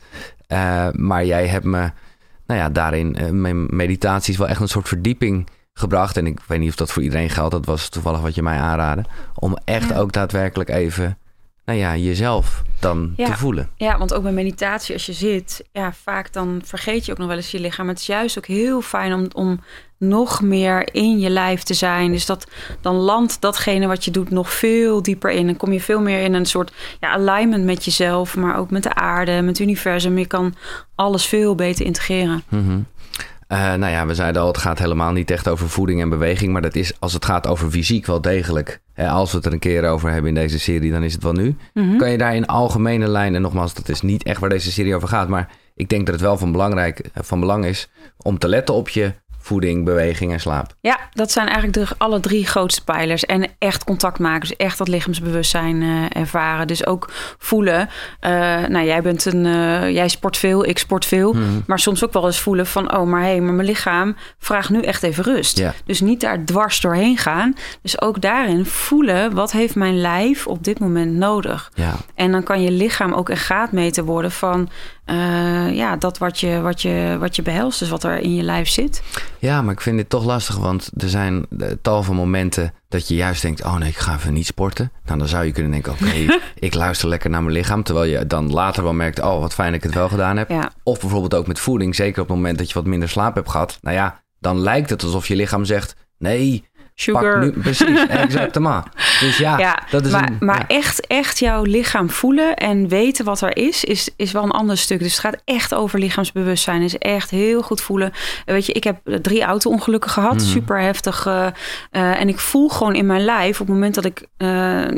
Maar 0.92 1.24
jij 1.24 1.46
hebt 1.46 1.64
me, 1.64 1.90
nou 2.46 2.60
ja, 2.60 2.68
daarin, 2.70 3.16
mijn 3.40 3.76
meditaties 3.76 4.36
wel 4.36 4.48
echt 4.48 4.60
een 4.60 4.68
soort 4.68 4.88
verdieping 4.88 5.48
gebracht. 5.78 6.16
En 6.16 6.26
ik 6.26 6.38
weet 6.46 6.58
niet 6.58 6.68
of 6.68 6.76
dat 6.76 6.92
voor 6.92 7.02
iedereen 7.02 7.30
geldt. 7.30 7.50
Dat 7.52 7.66
was 7.66 7.88
toevallig 7.88 8.20
wat 8.20 8.34
je 8.34 8.42
mij 8.42 8.58
aanraadde. 8.58 9.04
Om 9.34 9.56
echt 9.64 9.88
Ja. 9.88 9.96
ook 9.98 10.12
daadwerkelijk 10.12 10.70
even, 10.70 11.18
nou 11.64 11.78
ja, 11.78 11.96
jezelf 11.96 12.62
dan 12.80 13.12
Ja. 13.16 13.26
te 13.26 13.36
voelen. 13.36 13.68
Ja, 13.76 13.98
want 13.98 14.14
ook 14.14 14.22
bij 14.22 14.32
meditatie, 14.32 14.94
als 14.94 15.06
je 15.06 15.12
zit, 15.12 15.64
ja, 15.72 15.92
vaak 16.02 16.32
dan 16.32 16.60
vergeet 16.64 17.04
je 17.06 17.12
ook 17.12 17.18
nog 17.18 17.26
wel 17.28 17.36
eens 17.36 17.50
je 17.50 17.60
lichaam. 17.60 17.88
Het 17.88 17.98
is 17.98 18.06
juist 18.06 18.38
ook 18.38 18.46
heel 18.46 18.80
fijn 18.80 19.12
om, 19.12 19.26
om 19.34 19.60
nog 19.98 20.40
meer 20.42 20.94
in 20.94 21.18
je 21.18 21.30
lijf 21.30 21.62
te 21.62 21.74
zijn. 21.74 22.12
Dus 22.12 22.26
dat, 22.26 22.46
dan 22.80 22.94
landt 22.94 23.40
datgene 23.40 23.86
wat 23.86 24.04
je 24.04 24.10
doet 24.10 24.30
nog 24.30 24.52
veel 24.52 25.02
dieper 25.02 25.30
in. 25.30 25.46
Dan 25.46 25.56
kom 25.56 25.72
je 25.72 25.80
veel 25.80 26.00
meer 26.00 26.22
in 26.22 26.34
een 26.34 26.46
soort 26.46 26.72
ja, 27.00 27.10
alignment 27.10 27.64
met 27.64 27.84
jezelf, 27.84 28.36
maar 28.36 28.58
ook 28.58 28.70
met 28.70 28.82
de 28.82 28.94
aarde, 28.94 29.32
met 29.32 29.48
het 29.48 29.58
universum. 29.58 30.18
Je 30.18 30.26
kan 30.26 30.54
alles 30.94 31.26
veel 31.26 31.54
beter 31.54 31.84
integreren. 31.84 32.42
Mhm. 32.48 32.78
Eh, 33.48 33.74
nou 33.74 33.92
ja, 33.92 34.06
we 34.06 34.14
zeiden 34.14 34.42
al, 34.42 34.48
het 34.48 34.58
gaat 34.58 34.78
helemaal 34.78 35.12
niet 35.12 35.30
echt 35.30 35.48
over 35.48 35.68
voeding 35.68 36.00
en 36.00 36.08
beweging. 36.08 36.52
Maar 36.52 36.62
dat 36.62 36.74
is, 36.74 36.92
als 36.98 37.12
het 37.12 37.24
gaat 37.24 37.46
over 37.46 37.70
fysiek, 37.70 38.06
wel 38.06 38.20
degelijk. 38.20 38.80
Hè, 38.92 39.08
als 39.08 39.30
we 39.30 39.36
het 39.36 39.46
er 39.46 39.52
een 39.52 39.58
keer 39.58 39.88
over 39.88 40.10
hebben 40.10 40.28
in 40.28 40.34
deze 40.34 40.58
serie, 40.58 40.90
dan 40.90 41.02
is 41.02 41.12
het 41.12 41.22
wel 41.22 41.32
nu. 41.32 41.56
Mhm. 41.74 41.96
Kan 41.96 42.10
je 42.10 42.18
daar 42.18 42.34
in 42.34 42.46
algemene 42.46 43.08
lijnen, 43.08 43.34
en 43.34 43.42
nogmaals, 43.42 43.74
dat 43.74 43.88
is 43.88 44.00
niet 44.00 44.22
echt 44.22 44.40
waar 44.40 44.50
deze 44.50 44.72
serie 44.72 44.94
over 44.94 45.08
gaat. 45.08 45.28
Maar 45.28 45.48
ik 45.74 45.88
denk 45.88 46.06
dat 46.06 46.14
het 46.14 46.24
wel 46.24 46.38
van, 46.38 46.52
belangrijk, 46.52 46.98
eh, 46.98 47.22
van 47.22 47.40
belang 47.40 47.64
is 47.64 47.88
om 48.16 48.38
te 48.38 48.48
letten 48.48 48.74
op 48.74 48.88
je 48.88 49.12
voeding, 49.48 49.84
beweging 49.84 50.32
en 50.32 50.40
slaap. 50.40 50.74
Ja, 50.80 50.98
dat 51.12 51.30
zijn 51.32 51.48
eigenlijk 51.48 51.88
de 51.88 51.94
alle 51.98 52.20
drie 52.20 52.46
grootste 52.46 52.84
pijlers. 52.84 53.24
En 53.24 53.50
echt 53.58 53.84
contact 53.84 54.18
maken, 54.18 54.40
dus 54.40 54.56
echt 54.56 54.78
dat 54.78 54.88
lichaamsbewustzijn 54.88 55.82
eh, 55.82 56.20
ervaren. 56.20 56.66
Dus 56.66 56.86
ook 56.86 57.10
voelen. 57.38 57.88
eh, 58.20 58.30
nou, 58.68 58.86
jij 58.86 59.02
bent 59.02 59.24
een, 59.24 59.46
eh, 59.46 59.90
jij 59.90 60.08
sport 60.08 60.36
veel, 60.36 60.64
ik 60.68 60.78
sport 60.78 61.04
veel. 61.04 61.32
Mhm. 61.32 61.44
Maar 61.66 61.78
soms 61.78 62.04
ook 62.04 62.12
wel 62.12 62.26
eens 62.26 62.40
voelen 62.40 62.66
van, 62.66 62.96
oh, 62.96 63.06
maar 63.06 63.20
hé, 63.20 63.26
hey, 63.26 63.40
maar 63.40 63.54
mijn 63.54 63.68
lichaam 63.68 64.16
vraagt 64.38 64.70
nu 64.70 64.82
echt 64.82 65.02
even 65.02 65.24
rust. 65.24 65.62
Dus 65.84 66.00
niet 66.00 66.20
daar 66.20 66.44
dwars 66.44 66.80
doorheen 66.80 67.16
gaan. 67.16 67.54
Dus 67.82 68.00
ook 68.00 68.20
daarin 68.20 68.64
voelen, 68.64 69.34
wat 69.34 69.52
heeft 69.52 69.74
mijn 69.74 70.00
lijf 70.00 70.46
op 70.46 70.64
dit 70.64 70.78
moment 70.78 71.12
nodig? 71.14 71.70
Ja, 71.74 71.94
En 72.14 72.32
dan 72.32 72.42
kan 72.42 72.62
je 72.62 72.70
lichaam 72.70 73.12
ook 73.12 73.28
een 73.28 73.36
graadmeter 73.36 74.04
worden 74.04 74.30
van 74.30 74.68
eh, 75.08 75.76
ja, 75.76 75.96
dat 75.96 76.18
wat 76.18 76.40
je, 76.40 76.60
wat, 76.60 76.82
je, 76.82 77.16
wat 77.20 77.36
je 77.36 77.42
behelst, 77.42 77.78
dus 77.78 77.88
wat 77.88 78.04
er 78.04 78.18
in 78.18 78.34
je 78.34 78.42
lijf 78.42 78.68
zit. 78.68 79.02
Ja, 79.38 79.62
maar 79.62 79.72
ik 79.72 79.80
vind 79.80 79.96
dit 79.96 80.08
toch 80.08 80.24
lastig, 80.24 80.56
want 80.56 80.90
er 80.96 81.08
zijn 81.08 81.46
eh, 81.58 81.68
tal 81.82 82.02
van 82.02 82.16
momenten 82.16 82.74
dat 82.88 83.08
je 83.08 83.14
juist 83.14 83.42
denkt, 83.42 83.64
oh 83.64 83.76
nee, 83.76 83.88
ik 83.88 83.96
ga 83.96 84.14
even 84.14 84.32
niet 84.32 84.46
sporten. 84.46 84.92
Nou, 85.04 85.18
dan 85.18 85.28
zou 85.28 85.44
je 85.44 85.52
kunnen 85.52 85.70
denken, 85.70 85.92
oké, 85.92 86.38
ik 86.66 86.74
luister 86.74 87.08
lekker 87.08 87.30
naar 87.30 87.42
mijn 87.42 87.54
lichaam. 87.54 87.82
Terwijl 87.82 88.10
je 88.10 88.26
dan 88.26 88.52
later 88.52 88.82
wel 88.82 88.92
merkt, 88.92 89.20
oh, 89.20 89.40
wat 89.40 89.54
fijn 89.54 89.72
dat 89.72 89.76
ik 89.76 89.86
het 89.86 89.94
wel 89.94 90.08
gedaan 90.08 90.36
heb. 90.36 90.50
Ja, 90.50 90.72
Of 90.82 91.00
bijvoorbeeld 91.00 91.34
ook 91.34 91.46
met 91.46 91.60
voeding, 91.60 91.94
zeker 91.94 92.22
op 92.22 92.28
het 92.28 92.36
moment 92.36 92.58
dat 92.58 92.68
je 92.68 92.74
wat 92.74 92.86
minder 92.86 93.08
slaap 93.08 93.34
hebt 93.34 93.50
gehad. 93.50 93.78
Nou 93.80 93.96
ja, 93.96 94.22
dan 94.40 94.58
lijkt 94.60 94.90
het 94.90 95.02
alsof 95.02 95.28
je 95.28 95.36
lichaam 95.36 95.64
zegt, 95.64 95.94
nee, 96.18 96.64
sugar. 97.00 97.38
pak 97.38 97.40
nu, 97.42 97.60
precies, 97.60 98.06
exactement. 98.24 98.86
Dus 99.20 99.38
ja, 99.38 99.58
Ja, 99.58 99.82
dat 99.90 100.06
is 100.06 100.12
maar, 100.12 100.28
een... 100.28 100.36
maar 100.40 100.64
ja. 100.68 100.76
echt, 100.76 101.06
echt 101.06 101.38
jouw 101.38 101.62
lichaam 101.62 102.10
voelen 102.10 102.56
en 102.56 102.88
weten 102.88 103.24
wat 103.24 103.40
er 103.40 103.56
is, 103.56 103.84
is, 103.84 104.10
is 104.16 104.32
wel 104.32 104.42
een 104.42 104.50
ander 104.50 104.78
stuk. 104.78 104.98
Dus 104.98 105.12
het 105.12 105.20
gaat 105.20 105.42
echt 105.44 105.74
over 105.74 105.98
lichaamsbewustzijn. 105.98 106.82
is 106.82 106.98
echt 106.98 107.30
heel 107.30 107.62
goed 107.62 107.80
voelen. 107.80 108.12
Weet 108.44 108.66
je, 108.66 108.72
ik 108.72 108.84
heb 108.84 108.96
drie 109.22 109.42
auto-ongelukken 109.42 110.10
gehad. 110.10 110.34
Mhm. 110.34 110.44
Super 110.44 110.80
heftig. 110.80 111.26
eh, 111.26 111.46
eh, 111.90 112.20
en 112.20 112.28
ik 112.28 112.38
voel 112.38 112.68
gewoon 112.68 112.94
in 112.94 113.06
mijn 113.06 113.24
lijf 113.24 113.60
op 113.60 113.66
het 113.66 113.74
moment 113.74 113.94
dat 113.94 114.04
ik 114.04 114.26
eh, 114.36 114.48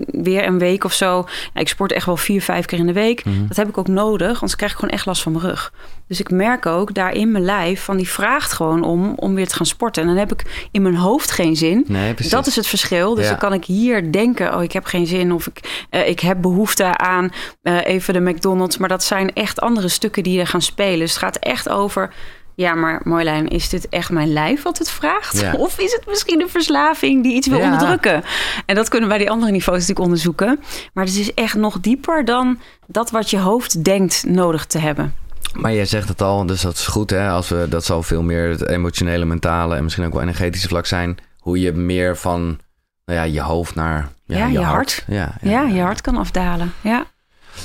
weer 0.07 0.47
een 0.47 0.59
week 0.59 0.85
of 0.85 0.93
zo... 0.93 1.25
Ja, 1.55 1.61
ik 1.61 1.69
sport 1.69 1.93
echt 1.93 2.07
wel 2.07 2.17
vier, 2.17 2.43
vijf 2.43 2.65
keer 2.65 2.79
in 2.79 2.87
de 2.87 2.93
week. 2.93 3.25
Mhm. 3.25 3.47
Dat 3.47 3.57
heb 3.57 3.69
ik 3.69 3.79
ook 3.79 3.89
nodig, 3.89 4.33
anders 4.33 4.57
krijg 4.57 4.73
ik 4.73 4.79
gewoon 4.79 4.95
echt 4.95 5.07
last 5.07 5.23
van 5.23 5.33
mijn 5.33 5.45
rug. 5.45 5.73
Dus 6.11 6.21
ik 6.21 6.31
merk 6.31 6.67
ook 6.67 6.95
daar 6.95 7.13
in 7.13 7.33
mijn 7.33 7.45
lijf 7.45 7.85
van 7.85 7.97
die 7.97 8.09
vraagt 8.09 8.53
gewoon 8.53 8.83
om, 8.83 9.13
om 9.17 9.35
weer 9.35 9.49
te 9.49 9.55
gaan 9.55 9.67
sporten. 9.67 10.03
En 10.03 10.09
dan 10.09 10.19
heb 10.19 10.33
ik 10.33 10.69
in 10.71 10.83
mijn 10.83 10.97
hoofd 10.97 11.31
geen 11.31 11.57
zin. 11.57 11.87
Nee, 11.91 12.15
precies. 12.15 12.33
Dat 12.33 12.47
is 12.47 12.57
het 12.57 12.67
verschil. 12.67 13.15
Dus 13.15 13.25
Ja. 13.25 13.31
dan 13.31 13.39
kan 13.39 13.53
ik 13.53 13.65
hier 13.65 14.13
denken, 14.13 14.55
oh, 14.55 14.63
ik 14.63 14.73
heb 14.73 14.85
geen 14.85 15.07
zin 15.07 15.33
of 15.33 15.47
ik, 15.47 15.87
eh, 15.91 16.09
ik 16.09 16.21
heb 16.21 16.41
behoefte 16.41 16.97
aan 16.97 17.31
eh, 17.63 17.85
even 17.87 18.15
de 18.15 18.21
McDonald's. 18.21 18.77
Maar 18.79 18.89
dat 18.89 19.05
zijn 19.05 19.33
echt 19.33 19.61
andere 19.61 19.89
stukken 19.89 20.23
die 20.23 20.41
er 20.41 20.47
gaan 20.47 20.63
spelen. 20.63 20.99
Dus 20.99 21.11
het 21.11 21.19
gaat 21.19 21.37
echt 21.37 21.69
over, 21.69 22.13
ja, 22.55 22.75
maar 22.75 23.01
Marjolein, 23.05 23.49
is 23.49 23.69
dit 23.69 23.89
echt 23.89 24.11
mijn 24.11 24.33
lijf 24.33 24.63
wat 24.63 24.79
het 24.79 24.91
vraagt? 24.91 25.41
Ja. 25.41 25.53
Of 25.67 25.79
is 25.79 25.93
het 25.93 26.07
misschien 26.07 26.41
een 26.41 26.49
verslaving 26.49 27.23
die 27.23 27.35
iets 27.35 27.47
wil 27.47 27.59
Ja. 27.59 27.65
onderdrukken? 27.65 28.23
En 28.67 28.75
dat 28.75 28.89
kunnen 28.89 29.09
wij 29.09 29.19
die 29.19 29.31
andere 29.31 29.53
niveaus 29.53 29.79
natuurlijk 29.79 30.05
onderzoeken. 30.05 30.61
Maar 30.93 31.05
het 31.05 31.17
is 31.17 31.35
echt 31.35 31.55
nog 31.55 31.81
dieper 31.81 32.25
dan 32.25 32.59
dat 32.87 33.11
wat 33.11 33.31
je 33.31 33.39
hoofd 33.39 33.85
denkt 33.85 34.25
nodig 34.29 34.65
te 34.67 34.79
hebben. 34.79 35.15
Maar 35.53 35.73
jij 35.75 35.85
zegt 35.85 36.09
het 36.09 36.23
al, 36.23 36.47
dus 36.47 36.61
dat 36.61 36.75
is 36.75 36.87
goed. 36.87 37.11
Hè? 37.11 37.29
Als 37.31 37.49
we, 37.49 37.67
dat 37.69 37.85
zal 37.85 38.03
veel 38.03 38.23
meer 38.23 38.49
het 38.49 38.69
emotionele, 38.69 39.25
mentale 39.25 39.77
en 39.77 39.83
misschien 39.83 40.05
ook 40.07 40.13
wel 40.13 40.23
energetische 40.23 40.69
vlak 40.69 40.87
zijn. 40.87 41.19
Hoe 41.41 41.61
je 41.61 41.73
meer 41.73 42.17
van 42.17 42.59
nou 43.05 43.19
ja, 43.19 43.23
je 43.23 43.41
hoofd 43.41 43.75
naar 43.75 44.09
ja, 44.25 44.37
Ja, 44.37 44.47
je, 44.47 44.53
je 44.53 44.59
hart. 44.59 44.75
hart. 44.75 45.05
Ja, 45.07 45.35
Ja, 45.41 45.63
je 45.63 45.81
hart 45.81 46.01
kan 46.01 46.17
afdalen. 46.17 46.73
Ja. 46.81 47.07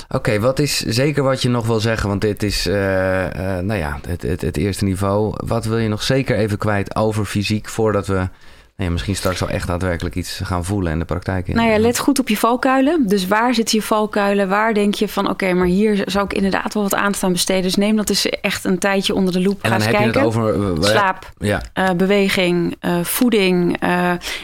Oké, 0.08 0.40
wat 0.40 0.58
is 0.58 0.78
zeker 0.78 1.22
wat 1.22 1.42
je 1.42 1.48
nog 1.48 1.66
wil 1.66 1.80
zeggen? 1.80 2.08
Want 2.08 2.20
dit 2.20 2.42
is 2.42 2.66
eh, 2.66 3.24
eh, 3.56 3.64
nou 3.64 3.78
ja, 3.78 3.98
het, 4.08 4.22
het, 4.22 4.40
het 4.40 4.56
eerste 4.56 4.84
niveau. 4.84 5.34
Wat 5.46 5.64
wil 5.64 5.78
je 5.78 5.88
nog 5.88 6.02
zeker 6.02 6.36
even 6.36 6.58
kwijt 6.58 6.96
over 6.96 7.24
fysiek 7.24 7.68
voordat 7.68 8.06
we 8.06 8.28
ja, 8.76 8.90
misschien 8.90 9.16
straks 9.16 9.42
al 9.42 9.48
echt 9.48 9.66
daadwerkelijk 9.66 10.14
iets 10.14 10.40
gaan 10.44 10.64
voelen 10.64 10.92
in 10.92 10.98
de 10.98 11.04
praktijk? 11.04 11.48
Nou 11.48 11.70
ja, 11.70 11.78
let 11.78 11.98
goed 11.98 12.18
op 12.18 12.28
je 12.28 12.36
valkuilen. 12.36 13.06
Dus 13.06 13.26
waar 13.26 13.54
zitten 13.54 13.78
je 13.78 13.84
valkuilen? 13.84 14.48
Waar 14.48 14.74
denk 14.74 14.94
je 14.94 15.08
van, 15.08 15.30
oké, 15.30 15.52
maar 15.52 15.66
hier 15.66 16.02
zou 16.06 16.24
ik 16.24 16.32
inderdaad 16.32 16.74
wel 16.74 16.82
wat 16.82 16.94
aandacht 16.94 17.22
aan 17.22 17.32
besteden. 17.32 17.62
Dus 17.62 17.74
neem 17.74 17.96
dat 17.96 18.08
eens 18.08 18.26
echt 18.26 18.64
een 18.64 18.78
tijdje 18.78 19.14
onder 19.14 19.32
de 19.32 19.40
loep. 19.40 19.62
En 19.62 19.70
dan 19.70 19.78
je 19.78 19.84
kijken. 19.88 20.06
het 20.06 20.16
over... 20.16 20.74
eh, 20.76 20.82
Slaap, 20.82 21.32
Ja, 21.38 21.62
eh, 21.72 21.90
beweging, 21.90 22.76
eh, 22.80 23.00
voeding. 23.02 23.76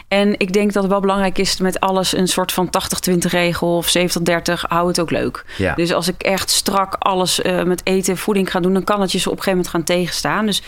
en 0.08 0.34
ik 0.38 0.52
denk 0.52 0.72
dat 0.72 0.82
het 0.82 0.92
wel 0.92 1.00
belangrijk 1.00 1.38
is 1.38 1.58
met 1.60 1.80
alles 1.80 2.16
een 2.16 2.28
soort 2.28 2.52
van 2.52 2.70
80-20 2.70 3.30
regel 3.30 3.76
of 3.76 3.88
70-30. 3.88 4.62
Hou 4.68 4.88
het 4.88 5.00
ook 5.00 5.10
leuk. 5.10 5.44
ja. 5.58 5.74
Dus 5.74 5.92
als 5.92 6.08
ik 6.08 6.22
echt 6.22 6.50
strak 6.50 6.94
alles 6.98 7.40
met 7.64 7.80
eten 7.84 8.12
en 8.12 8.18
voeding 8.18 8.50
ga 8.50 8.60
doen, 8.60 8.72
dan 8.72 8.84
kan 8.84 9.00
het 9.00 9.12
je 9.12 9.18
op 9.18 9.24
een 9.24 9.30
gegeven 9.30 9.50
moment 9.50 9.68
gaan 9.68 9.84
tegenstaan. 9.84 10.46
Dus 10.46 10.62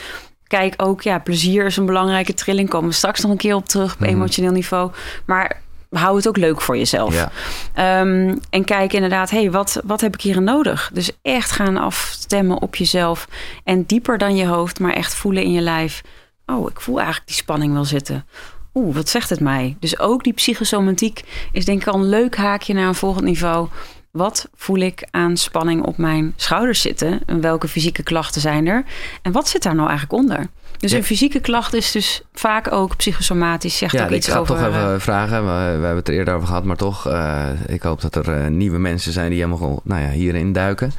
kijk 0.59 0.75
ook, 0.77 1.03
ja, 1.03 1.19
plezier 1.19 1.65
is 1.67 1.77
een 1.77 1.87
belangrijke 1.87 2.35
trilling. 2.35 2.69
Komen 2.69 2.89
we 2.89 2.95
straks 2.95 3.21
nog 3.21 3.31
een 3.31 3.37
keer 3.37 3.55
op 3.55 3.67
terug 3.69 3.93
op 3.93 4.01
Mhm. 4.01 4.09
emotioneel 4.09 4.53
niveau. 4.53 4.91
Maar 5.25 5.63
hou 5.91 6.17
het 6.17 6.29
ook 6.29 6.37
leuk 6.37 6.61
voor 6.61 6.77
jezelf. 6.77 7.15
ja. 7.15 7.31
Ehm, 7.75 8.37
en 8.51 8.65
kijk 8.65 8.93
inderdaad, 8.93 9.31
hé, 9.31 9.41
hey, 9.41 9.51
wat, 9.51 9.81
wat 9.85 10.01
heb 10.01 10.15
ik 10.15 10.21
hierin 10.21 10.45
nodig? 10.45 10.91
Dus 10.93 11.11
echt 11.23 11.51
gaan 11.51 11.77
afstemmen 11.77 12.63
op 12.63 12.77
jezelf. 12.77 13.29
En 13.65 13.83
dieper 13.87 14.19
dan 14.19 14.37
je 14.37 14.47
hoofd, 14.47 14.81
maar 14.81 14.93
echt 14.93 15.15
voelen 15.15 15.43
in 15.43 15.53
je 15.53 15.61
lijf. 15.61 16.03
Oh, 16.47 16.71
ik 16.71 16.81
voel 16.81 16.97
eigenlijk 16.97 17.27
die 17.27 17.37
spanning 17.37 17.73
wel 17.73 17.85
zitten. 17.85 18.27
Oeh, 18.75 18.95
wat 18.95 19.09
zegt 19.09 19.31
het 19.31 19.41
mij? 19.41 19.77
Dus 19.81 19.99
ook 19.99 20.25
die 20.25 20.33
psychosomatiek 20.33 21.23
is 21.53 21.65
denk 21.65 21.81
ik 21.81 21.87
al 21.89 21.95
een 22.01 22.09
leuk 22.09 22.37
haakje 22.37 22.75
naar 22.75 22.87
een 22.89 22.95
volgend 22.95 23.25
niveau. 23.25 23.69
Wat 24.15 24.49
voel 24.55 24.77
ik 24.79 25.09
aan 25.11 25.37
spanning 25.37 25.83
op 25.85 25.97
mijn 25.97 26.33
schouders 26.37 26.81
zitten? 26.81 27.21
En 27.27 27.41
welke 27.41 27.69
fysieke 27.69 28.03
klachten 28.03 28.41
zijn 28.41 28.67
er? 28.67 28.85
En 29.23 29.33
wat 29.33 29.49
zit 29.49 29.63
daar 29.63 29.75
nou 29.75 29.89
eigenlijk 29.89 30.23
onder? 30.23 30.47
Dus 30.79 30.91
Ja. 30.91 30.97
een 30.97 31.05
fysieke 31.05 31.41
klacht 31.41 31.75
is 31.75 31.91
dus 31.93 32.23
vaak 32.33 32.73
ook 32.73 32.97
psychosomatisch. 32.97 33.79
Zegt 33.79 33.93
Ja, 33.93 34.03
ook 34.05 34.11
ik 34.11 34.17
iets 34.17 34.29
ga 34.29 34.39
over... 34.39 34.57
toch 34.57 34.67
eh, 34.67 34.77
even 34.77 35.01
vragen. 35.01 35.41
We, 35.43 35.51
we 35.53 35.53
hebben 35.87 35.97
het 35.97 36.09
er 36.09 36.15
eerder 36.15 36.35
over 36.35 36.47
gehad, 36.47 36.65
maar 36.65 36.77
toch. 36.77 37.07
eh, 37.09 37.47
ik 37.67 37.83
hoop 37.83 38.01
dat 38.01 38.15
er 38.15 38.29
eh, 38.43 38.47
nieuwe 38.47 38.79
mensen 38.79 39.13
zijn 39.13 39.31
die 39.31 39.43
helemaal 39.45 39.81
nou 39.85 40.03
ja, 40.03 40.09
hierin 40.11 40.53
duiken. 40.53 40.93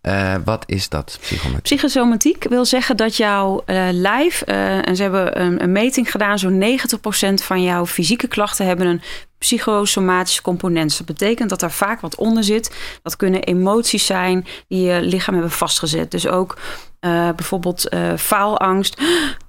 Eh, 0.00 0.34
wat 0.44 0.64
is 0.66 0.88
dat, 0.88 1.18
psychometrie? 1.20 1.62
Psychosomatiek 1.62 2.46
wil 2.48 2.64
zeggen 2.64 2.96
dat 2.96 3.16
jouw 3.16 3.62
eh, 3.66 3.88
lijf, 3.90 4.42
eh, 4.42 4.88
en 4.88 4.96
ze 4.96 5.02
hebben 5.02 5.40
een, 5.40 5.62
een 5.62 5.72
meting 5.72 6.10
gedaan, 6.10 6.38
zo'n 6.38 6.58
90% 6.58 7.42
van 7.44 7.62
jouw 7.62 7.86
fysieke 7.86 8.26
klachten 8.28 8.66
hebben 8.66 8.86
een 8.86 9.00
psychosomatische 9.42 10.42
componenten. 10.42 10.96
Dat 10.96 11.06
betekent 11.06 11.50
dat 11.50 11.62
er 11.62 11.70
vaak 11.70 12.00
wat 12.00 12.14
onder 12.14 12.44
zit. 12.44 12.76
Dat 13.02 13.16
kunnen 13.16 13.42
emoties 13.42 14.06
zijn 14.06 14.46
die 14.68 14.82
je 14.82 15.02
lichaam 15.02 15.34
hebben 15.34 15.52
vastgezet. 15.52 16.10
Dus 16.10 16.26
ook 16.28 16.56
uh, 17.00 17.30
bijvoorbeeld 17.36 17.94
uh, 17.94 18.16
faalangst. 18.16 19.00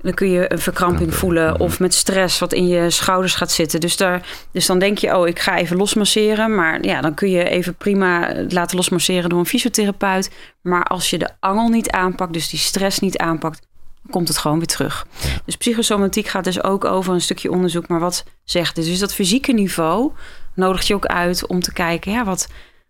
Dan 0.01 0.13
kun 0.13 0.29
je 0.29 0.51
een 0.51 0.59
verkramping 0.59 1.15
voelen. 1.15 1.53
Mhm. 1.53 1.61
Of 1.61 1.79
met 1.79 1.93
stress 1.93 2.39
wat 2.39 2.53
in 2.53 2.67
je 2.67 2.89
schouders 2.89 3.35
gaat 3.35 3.51
zitten. 3.51 3.79
Dus, 3.79 3.97
daar, 3.97 4.27
dus 4.51 4.65
dan 4.65 4.79
denk 4.79 4.97
je, 4.97 5.17
oh, 5.17 5.27
ik 5.27 5.39
ga 5.39 5.57
even 5.57 5.77
losmasseren. 5.77 6.55
Maar 6.55 6.85
ja, 6.85 7.01
dan 7.01 7.13
kun 7.13 7.29
je 7.29 7.49
even 7.49 7.75
prima 7.75 8.33
laten 8.49 8.77
losmasseren 8.77 9.29
door 9.29 9.39
een 9.39 9.45
fysiotherapeut. 9.45 10.31
Maar 10.61 10.83
als 10.83 11.09
je 11.09 11.17
de 11.17 11.29
angel 11.39 11.69
niet 11.69 11.91
aanpakt, 11.91 12.33
dus 12.33 12.49
die 12.49 12.59
stress 12.59 12.99
niet 12.99 13.17
aanpakt, 13.17 13.67
komt 14.09 14.27
het 14.27 14.37
gewoon 14.37 14.57
weer 14.57 14.67
terug. 14.67 15.07
Dus 15.45 15.57
psychosomatiek 15.57 16.27
gaat 16.27 16.43
dus 16.43 16.63
ook 16.63 16.85
over 16.85 17.13
een 17.13 17.21
stukje 17.21 17.51
onderzoek. 17.51 17.87
Maar 17.87 17.99
wat 17.99 18.23
zegt 18.43 18.75
dit? 18.75 18.85
Dus 18.85 18.99
dat 18.99 19.13
fysieke 19.13 19.51
niveau 19.51 20.11
nodigt 20.55 20.87
je 20.87 20.93
ook 20.93 21.05
uit 21.05 21.47
om 21.47 21.59
te 21.59 21.73
kijken, 21.73 22.11
ja, 22.11 22.23
wat, 22.23 22.47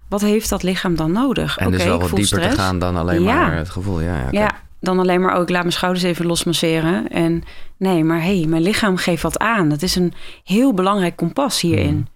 wat 0.09 0.21
heeft 0.21 0.49
dat 0.49 0.63
lichaam 0.63 0.95
dan 0.95 1.11
nodig? 1.11 1.57
En 1.57 1.71
dus 1.71 1.83
wel 1.83 1.99
wat 1.99 2.15
dieper 2.15 2.49
te 2.49 2.55
gaan 2.55 2.79
dan 2.79 2.95
alleen 2.95 3.23
maar 3.23 3.57
het 3.57 3.69
gevoel. 3.69 4.01
Ja, 4.01 4.17
ja, 4.17 4.27
ja, 4.31 4.49
dan 4.79 4.99
alleen 4.99 5.21
maar 5.21 5.35
ook, 5.35 5.47
oh, 5.47 5.49
laat 5.49 5.61
mijn 5.61 5.73
schouders 5.73 6.03
even 6.03 6.25
losmasseren. 6.25 7.09
En 7.09 7.43
nee, 7.77 8.03
maar 8.03 8.21
hé, 8.21 8.37
hey, 8.37 8.47
mijn 8.47 8.61
lichaam 8.61 8.97
geeft 8.97 9.23
wat 9.23 9.39
aan. 9.39 9.69
Dat 9.69 9.81
is 9.81 9.95
een 9.95 10.13
heel 10.43 10.73
belangrijk 10.73 11.15
kompas 11.15 11.61
hierin. 11.61 11.95
Mm. 11.95 12.07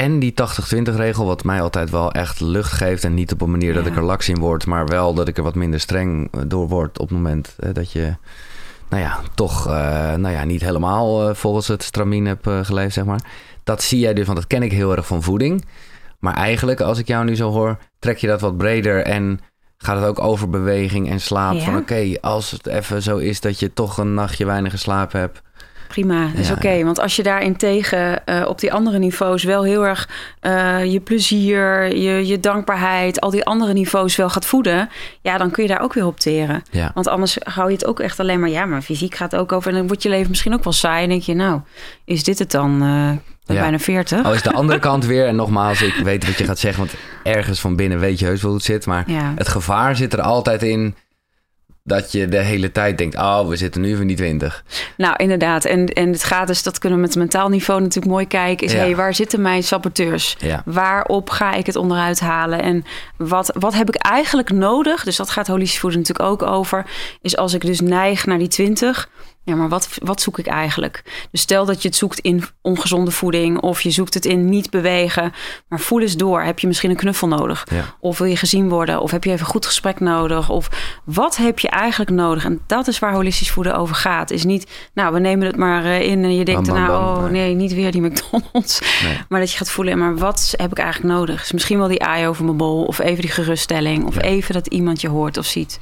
En 0.00 0.18
die 0.18 0.34
80-20 0.92 0.94
regel, 0.94 1.26
wat 1.26 1.44
mij 1.44 1.62
altijd 1.62 1.90
wel 1.90 2.12
echt 2.12 2.40
lucht 2.40 2.72
geeft. 2.72 3.04
En 3.04 3.14
niet 3.14 3.32
op 3.32 3.40
een 3.40 3.50
manier 3.50 3.74
dat 3.74 3.86
ik 3.86 3.96
er 3.96 4.02
laks 4.02 4.28
in 4.28 4.38
word, 4.38 4.66
maar 4.66 4.86
wel 4.86 5.14
dat 5.14 5.28
ik 5.28 5.36
er 5.36 5.42
wat 5.42 5.54
minder 5.54 5.80
streng 5.80 6.28
eh, 6.32 6.40
door 6.46 6.68
word 6.68 6.98
op 6.98 7.08
het 7.08 7.16
moment 7.16 7.56
dat 7.72 7.92
je, 7.92 8.14
nou 8.88 9.02
ja, 9.02 9.20
toch 9.34 9.66
uh, 9.66 9.72
nou 10.14 10.34
ja, 10.34 10.44
niet 10.44 10.60
helemaal 10.60 11.28
uh, 11.28 11.34
volgens 11.34 11.68
het 11.68 11.82
stramien 11.82 12.26
heb 12.26 12.46
uh, 12.46 12.64
geleefd, 12.64 12.94
zeg 12.94 13.04
maar. 13.04 13.20
Dat 13.64 13.82
zie 13.82 13.98
jij 13.98 14.14
dus, 14.14 14.26
want 14.26 14.38
dat 14.38 14.46
ken 14.46 14.62
ik 14.62 14.72
heel 14.72 14.96
erg 14.96 15.06
van 15.06 15.22
voeding. 15.22 15.64
Maar 16.18 16.34
eigenlijk, 16.34 16.80
als 16.80 16.98
ik 16.98 17.06
jou 17.06 17.24
nu 17.24 17.36
zo 17.36 17.50
hoor, 17.50 17.78
trek 17.98 18.18
je 18.18 18.26
dat 18.26 18.40
wat 18.40 18.56
breder 18.56 19.02
en 19.02 19.40
gaat 19.78 19.96
het 19.96 20.06
ook 20.06 20.20
over 20.20 20.50
beweging 20.50 21.10
en 21.10 21.20
slaap. 21.20 21.60
Van 21.60 21.76
oké, 21.76 22.14
als 22.20 22.50
het 22.50 22.66
even 22.66 23.02
zo 23.02 23.16
is 23.16 23.40
dat 23.40 23.58
je 23.58 23.72
toch 23.72 23.98
een 23.98 24.14
nachtje 24.14 24.44
weinig 24.44 24.72
geslapen 24.72 25.20
hebt 25.20 25.42
prima, 25.90 26.26
dat 26.26 26.40
is 26.40 26.50
oké. 26.50 26.84
Want 26.84 27.00
als 27.00 27.16
je 27.16 27.22
daarin 27.22 27.56
tegen 27.56 28.22
uh, 28.26 28.46
op 28.48 28.60
die 28.60 28.72
andere 28.72 28.98
niveaus 28.98 29.42
wel 29.42 29.64
heel 29.64 29.86
erg 29.86 30.08
uh, 30.42 30.84
je 30.84 31.00
plezier, 31.00 31.96
je, 31.96 32.26
je 32.26 32.40
dankbaarheid, 32.40 33.20
al 33.20 33.30
die 33.30 33.44
andere 33.44 33.72
niveaus 33.72 34.16
wel 34.16 34.30
gaat 34.30 34.46
voeden, 34.46 34.88
ja, 35.20 35.38
dan 35.38 35.50
kun 35.50 35.62
je 35.62 35.68
daar 35.68 35.82
ook 35.82 35.94
weer 35.94 36.06
op 36.06 36.20
teren. 36.20 36.62
Ja. 36.70 36.90
Want 36.94 37.08
anders 37.08 37.38
hou 37.42 37.68
je 37.68 37.74
het 37.74 37.86
ook 37.86 38.00
echt 38.00 38.20
alleen 38.20 38.40
maar, 38.40 38.48
ja, 38.48 38.64
maar 38.64 38.82
fysiek 38.82 39.14
gaat 39.14 39.36
ook 39.36 39.52
over. 39.52 39.70
En 39.70 39.76
dan 39.76 39.86
wordt 39.86 40.02
je 40.02 40.08
leven 40.08 40.30
misschien 40.30 40.54
ook 40.54 40.64
wel 40.64 40.72
saai. 40.72 41.02
En 41.02 41.08
denk 41.08 41.22
je, 41.22 41.34
nou, 41.34 41.60
is 42.04 42.24
dit 42.24 42.38
het 42.38 42.50
dan? 42.50 42.82
Uh, 42.82 43.10
ja. 43.54 43.60
bijna 43.60 43.78
40. 43.78 44.26
Oh, 44.26 44.34
is 44.34 44.42
de 44.42 44.52
andere 44.52 44.78
kant 44.88 45.06
weer. 45.06 45.26
En 45.26 45.36
nogmaals, 45.36 45.82
ik 45.82 45.94
weet 45.94 46.26
wat 46.26 46.38
je 46.38 46.44
gaat 46.44 46.58
zeggen. 46.58 46.80
Want 46.86 46.94
ergens 47.22 47.60
van 47.60 47.76
binnen 47.76 47.98
weet 47.98 48.18
je 48.18 48.24
heus 48.24 48.40
wel 48.40 48.50
hoe 48.50 48.58
het 48.58 48.68
zit. 48.68 48.86
Maar 48.86 49.04
het 49.34 49.48
gevaar 49.48 49.96
zit 49.96 50.12
er 50.12 50.20
altijd 50.20 50.62
in 50.62 50.94
dat 51.82 52.12
je 52.12 52.28
de 52.28 52.38
hele 52.38 52.72
tijd 52.72 52.98
denkt, 52.98 53.16
oh, 53.16 53.48
we 53.48 53.56
zitten 53.56 53.80
nu 53.80 53.96
van 53.96 54.06
die 54.06 54.16
20. 54.16 54.64
Nou, 54.96 55.14
inderdaad. 55.16 55.64
En, 55.64 55.86
en 55.86 56.12
het 56.12 56.24
gaat 56.24 56.46
dus, 56.46 56.62
dat 56.62 56.78
kunnen 56.78 56.98
we 56.98 57.04
met 57.04 57.14
het 57.14 57.22
mentaal 57.22 57.48
niveau 57.48 57.80
natuurlijk 57.80 58.12
mooi 58.12 58.26
kijken, 58.26 58.66
is, 58.66 58.72
hey, 58.72 58.96
waar 58.96 59.14
zitten 59.14 59.40
mijn 59.40 59.62
saboteurs? 59.62 60.36
Ja. 60.38 60.62
Waarop 60.64 61.30
ga 61.30 61.52
ik 61.52 61.66
het 61.66 61.76
onderuit 61.76 62.20
halen? 62.20 62.62
En 62.62 62.84
wat, 63.16 63.56
wat 63.58 63.74
heb 63.74 63.88
ik 63.88 63.94
eigenlijk 63.94 64.50
nodig? 64.50 65.04
Dus 65.04 65.16
dat 65.16 65.30
gaat 65.30 65.46
holistisch 65.46 65.80
voeden 65.80 65.98
natuurlijk 65.98 66.28
ook 66.28 66.42
over. 66.42 66.86
Is 67.20 67.36
als 67.36 67.54
ik 67.54 67.60
dus 67.60 67.80
neig 67.80 68.26
naar 68.26 68.38
die 68.38 68.48
20, 68.48 69.08
ja, 69.42 69.54
maar 69.54 69.68
wat, 69.68 69.88
wat 70.02 70.20
zoek 70.20 70.38
ik 70.38 70.46
eigenlijk? 70.46 71.26
Dus 71.30 71.40
stel 71.40 71.64
dat 71.64 71.82
je 71.82 71.88
het 71.88 71.96
zoekt 71.96 72.18
in 72.18 72.44
ongezonde 72.62 73.10
voeding 73.10 73.60
of 73.60 73.80
je 73.80 73.90
zoekt 73.90 74.14
het 74.14 74.24
in 74.24 74.48
niet 74.48 74.70
bewegen, 74.70 75.32
maar 75.68 75.80
voel 75.80 76.00
eens 76.00 76.16
door. 76.16 76.42
Heb 76.42 76.58
je 76.58 76.66
misschien 76.66 76.90
een 76.90 76.96
knuffel 76.96 77.28
nodig? 77.28 77.66
Of 78.00 78.18
wil 78.18 78.26
je 78.26 78.36
gezien 78.36 78.68
worden? 78.68 79.00
Of 79.00 79.10
heb 79.10 79.24
je 79.24 79.30
even 79.30 79.44
een 79.44 79.52
goed 79.52 79.66
gesprek 79.66 80.00
nodig? 80.00 80.50
Of 80.50 80.70
wat 81.04 81.36
heb 81.36 81.58
je 81.58 81.68
eigenlijk 81.68 82.10
nodig? 82.10 82.44
En 82.44 82.60
dat 82.66 82.88
is 82.88 82.98
waar 82.98 83.12
holistisch 83.12 83.50
voeden 83.50 83.76
over 83.76 83.94
gaat. 83.94 84.30
Is 84.30 84.44
niet, 84.44 84.70
nou, 84.94 85.12
we 85.12 85.18
nemen 85.18 85.46
het 85.46 85.56
maar 85.56 85.84
eh, 85.84 86.00
in 86.00 86.24
en 86.24 86.36
je 86.36 86.44
denkt 86.44 86.66
nou, 86.66 86.90
oh 86.90 87.30
nee, 87.30 87.54
niet 87.54 87.74
weer 87.74 87.92
die 87.92 88.02
McDonald's. 88.02 88.78
Maar 89.28 89.40
dat 89.40 89.50
je 89.50 89.56
gaat 89.56 89.70
voelen, 89.70 89.98
maar 89.98 90.16
wat 90.16 90.54
heb 90.56 90.70
ik 90.70 90.78
eigenlijk 90.78 91.14
nodig? 91.14 91.42
Is 91.42 91.52
misschien 91.52 91.78
wel 91.78 91.88
die 91.88 92.02
aai 92.02 92.26
over 92.26 92.44
mijn 92.44 92.56
bol 92.56 92.84
of 92.84 92.98
even 92.98 93.20
die 93.20 93.30
geruststelling 93.30 94.04
of 94.04 94.22
even 94.22 94.54
dat 94.54 94.66
iemand 94.66 95.00
je 95.00 95.08
hoort 95.08 95.36
of 95.36 95.46
ziet. 95.46 95.80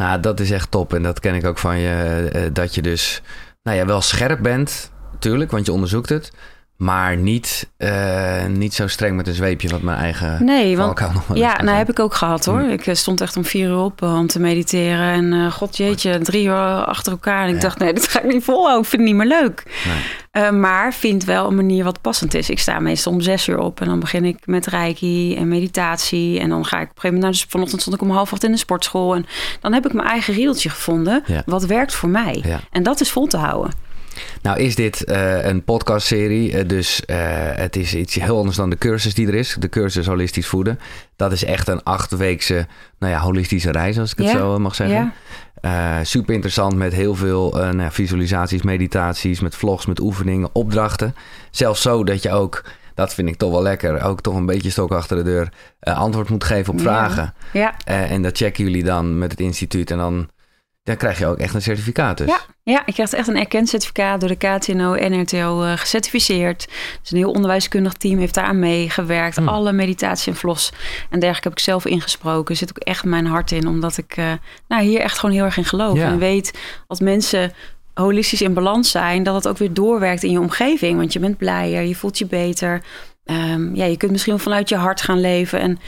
Nou, 0.00 0.20
dat 0.20 0.40
is 0.40 0.50
echt 0.50 0.70
top. 0.70 0.94
En 0.94 1.02
dat 1.02 1.20
ken 1.20 1.34
ik 1.34 1.46
ook 1.46 1.58
van 1.58 1.78
je. 1.78 2.28
Eh, 2.32 2.42
dat 2.52 2.74
je 2.74 2.82
dus 2.82 3.22
nou 3.62 3.76
ja, 3.76 3.86
wel 3.86 4.00
scherp 4.00 4.42
bent, 4.42 4.90
natuurlijk, 5.12 5.50
want 5.50 5.66
je 5.66 5.72
onderzoekt 5.72 6.08
het. 6.08 6.32
Maar 6.76 7.16
niet, 7.16 7.70
uh, 7.78 8.46
niet 8.46 8.74
zo 8.74 8.86
streng 8.86 9.16
met 9.16 9.26
een 9.26 9.34
zweepje 9.34 9.68
wat 9.68 9.82
mijn 9.82 9.98
eigen 9.98 10.44
Nee, 10.44 10.76
want 10.76 11.00
ja, 11.34 11.62
nou 11.62 11.76
heb 11.76 11.90
ik 11.90 11.98
ook 11.98 12.14
gehad 12.14 12.44
hoor. 12.44 12.60
Mm. 12.60 12.70
Ik 12.70 12.86
eh, 12.86 12.94
stond 12.94 13.20
echt 13.20 13.36
om 13.36 13.44
vier 13.44 13.68
uur 13.68 13.76
op 13.76 14.02
om 14.02 14.26
te 14.26 14.40
mediteren. 14.40 15.12
En 15.12 15.32
uh, 15.32 15.52
god 15.52 15.76
jeetje, 15.76 16.18
drie 16.18 16.44
uur 16.44 16.84
achter 16.84 17.12
elkaar. 17.12 17.46
En 17.46 17.54
ik 17.54 17.60
dacht, 17.60 17.78
nee, 17.78 17.92
dat 17.92 18.08
ga 18.08 18.20
ik 18.20 18.32
niet 18.32 18.44
volhouden. 18.44 18.82
Ik 18.82 18.88
vind 18.88 19.02
het 19.02 19.10
niet 19.10 19.20
meer 19.20 19.40
leuk. 19.40 19.62
Nee. 19.86 20.04
Uh, 20.36 20.50
maar 20.50 20.94
vind 20.94 21.24
wel 21.24 21.46
een 21.46 21.54
manier 21.54 21.84
wat 21.84 22.00
passend 22.00 22.34
is. 22.34 22.50
Ik 22.50 22.58
sta 22.58 22.80
meestal 22.80 23.12
om 23.12 23.20
zes 23.20 23.48
uur 23.48 23.58
op. 23.58 23.80
En 23.80 23.86
dan 23.86 24.00
begin 24.00 24.24
ik 24.24 24.46
met 24.46 24.66
reiki 24.66 25.36
en 25.36 25.48
meditatie. 25.48 26.40
En 26.40 26.48
dan 26.48 26.64
ga 26.64 26.76
ik 26.76 26.90
op 26.90 26.96
een 26.96 27.00
gegeven 27.00 27.14
moment... 27.14 27.22
Nou, 27.22 27.32
dus 27.32 27.46
vanochtend 27.48 27.80
stond 27.80 27.96
ik 27.96 28.02
om 28.02 28.10
half 28.10 28.32
acht 28.32 28.44
in 28.44 28.52
de 28.52 28.58
sportschool. 28.58 29.14
En 29.14 29.26
dan 29.60 29.72
heb 29.72 29.86
ik 29.86 29.92
mijn 29.92 30.08
eigen 30.08 30.34
riedeltje 30.34 30.68
gevonden. 30.68 31.24
Wat 31.46 31.64
werkt 31.64 31.94
voor 31.94 32.08
mij. 32.08 32.40
Ja. 32.42 32.60
En 32.70 32.82
dat 32.82 33.00
is 33.00 33.10
vol 33.10 33.26
te 33.26 33.36
houden. 33.36 33.88
Nou 34.42 34.58
is 34.58 34.74
dit 34.74 35.04
uh, 35.06 35.44
een 35.44 35.64
podcastserie, 35.64 36.52
uh, 36.52 36.68
dus 36.68 37.02
uh, 37.06 37.16
het 37.52 37.76
is 37.76 37.94
iets 37.94 38.14
heel 38.14 38.38
anders 38.38 38.56
dan 38.56 38.70
de 38.70 38.78
cursus 38.78 39.14
die 39.14 39.26
er 39.26 39.34
is. 39.34 39.56
De 39.58 39.68
cursus 39.68 40.06
Holistisch 40.06 40.46
Voeden. 40.46 40.80
Dat 41.16 41.32
is 41.32 41.44
echt 41.44 41.68
een 41.68 41.82
achtweekse, 41.82 42.66
nou 42.98 43.12
ja, 43.12 43.20
holistische 43.20 43.70
reis 43.70 43.98
als 43.98 44.12
ik 44.12 44.18
het 44.18 44.28
zo 44.28 44.58
mag 44.58 44.74
zeggen. 44.74 45.12
Ja. 45.60 46.04
super 46.04 46.34
interessant 46.34 46.74
met 46.74 46.92
heel 46.92 47.14
veel 47.14 47.50
nou, 47.50 47.90
visualisaties, 47.92 48.62
meditaties, 48.62 49.40
met 49.40 49.56
vlogs, 49.56 49.86
met 49.86 50.00
oefeningen, 50.00 50.50
opdrachten. 50.52 51.14
Zelfs 51.50 51.82
zo 51.82 52.04
dat 52.04 52.22
je 52.22 52.32
ook 52.32 52.62
dat 53.00 53.14
vind 53.14 53.28
ik 53.28 53.36
toch 53.36 53.50
wel 53.50 53.62
lekker. 53.62 54.02
Ook 54.02 54.20
toch 54.20 54.34
een 54.34 54.46
beetje 54.46 54.70
stok 54.70 54.92
achter 54.92 55.16
de 55.16 55.22
deur. 55.22 55.52
Uh, 55.82 55.98
antwoord 55.98 56.28
moet 56.28 56.44
geven 56.44 56.72
op 56.72 56.80
vragen. 56.80 57.34
Ja. 57.52 57.74
Uh, 57.88 58.10
en 58.10 58.22
dat 58.22 58.36
checken 58.36 58.64
jullie 58.64 58.84
dan 58.84 59.18
met 59.18 59.30
het 59.30 59.40
instituut. 59.40 59.90
En 59.90 59.98
dan 59.98 60.28
dan 60.82 60.96
krijg 60.96 61.18
je 61.18 61.26
ook 61.26 61.38
echt 61.38 61.54
een 61.54 61.62
certificaat 61.62 62.18
dus. 62.18 62.26
Ja, 62.26 62.40
ja 62.62 62.82
ik 62.86 62.94
krijg 62.94 63.12
echt 63.12 63.28
een 63.28 63.36
erkend 63.36 63.68
certificaat 63.68 64.20
door 64.20 64.28
de 64.28 64.36
KTNO 64.36 64.94
en 64.94 65.20
RTO 65.20 65.64
uh, 65.64 65.72
gecertificeerd. 65.76 66.68
Dus 67.00 67.10
een 67.10 67.16
heel 67.16 67.30
onderwijskundig 67.30 67.92
team 67.92 68.18
heeft 68.18 68.34
daar 68.34 68.44
aan 68.44 68.58
meegewerkt. 68.58 69.36
Hmm. 69.36 69.48
Alle 69.48 69.72
meditatie 69.72 70.32
en 70.32 70.38
vlos 70.38 70.72
en 71.10 71.20
dergelijke 71.20 71.48
heb 71.48 71.58
ik 71.58 71.64
zelf 71.64 71.84
ingesproken. 71.84 72.50
Er 72.50 72.56
zit 72.56 72.70
ook 72.70 72.82
echt 72.82 73.04
mijn 73.04 73.26
hart 73.26 73.50
in, 73.50 73.68
omdat 73.68 73.96
ik 73.96 74.16
uh, 74.16 74.32
nou, 74.68 74.82
hier 74.82 75.00
echt 75.00 75.18
gewoon 75.18 75.34
heel 75.34 75.44
erg 75.44 75.56
in 75.56 75.64
geloof. 75.64 75.98
En 75.98 76.18
weet 76.18 76.58
als 76.86 77.00
mensen 77.00 77.52
holistisch 77.94 78.42
in 78.42 78.54
balans 78.54 78.90
zijn, 78.90 79.22
dat 79.22 79.34
het 79.34 79.48
ook 79.48 79.58
weer 79.58 79.72
doorwerkt 79.72 80.22
in 80.22 80.30
je 80.30 80.40
omgeving. 80.40 80.96
Want 80.96 81.12
je 81.12 81.18
bent 81.18 81.36
blijer, 81.36 81.82
je 81.82 81.94
voelt 81.94 82.18
je 82.18 82.26
beter. 82.26 82.82
Um, 83.24 83.74
ja, 83.74 83.84
je 83.84 83.96
kunt 83.96 84.12
misschien 84.12 84.38
vanuit 84.38 84.68
je 84.68 84.76
hart 84.76 85.02
gaan 85.02 85.20
leven. 85.20 85.60
En 85.60 85.78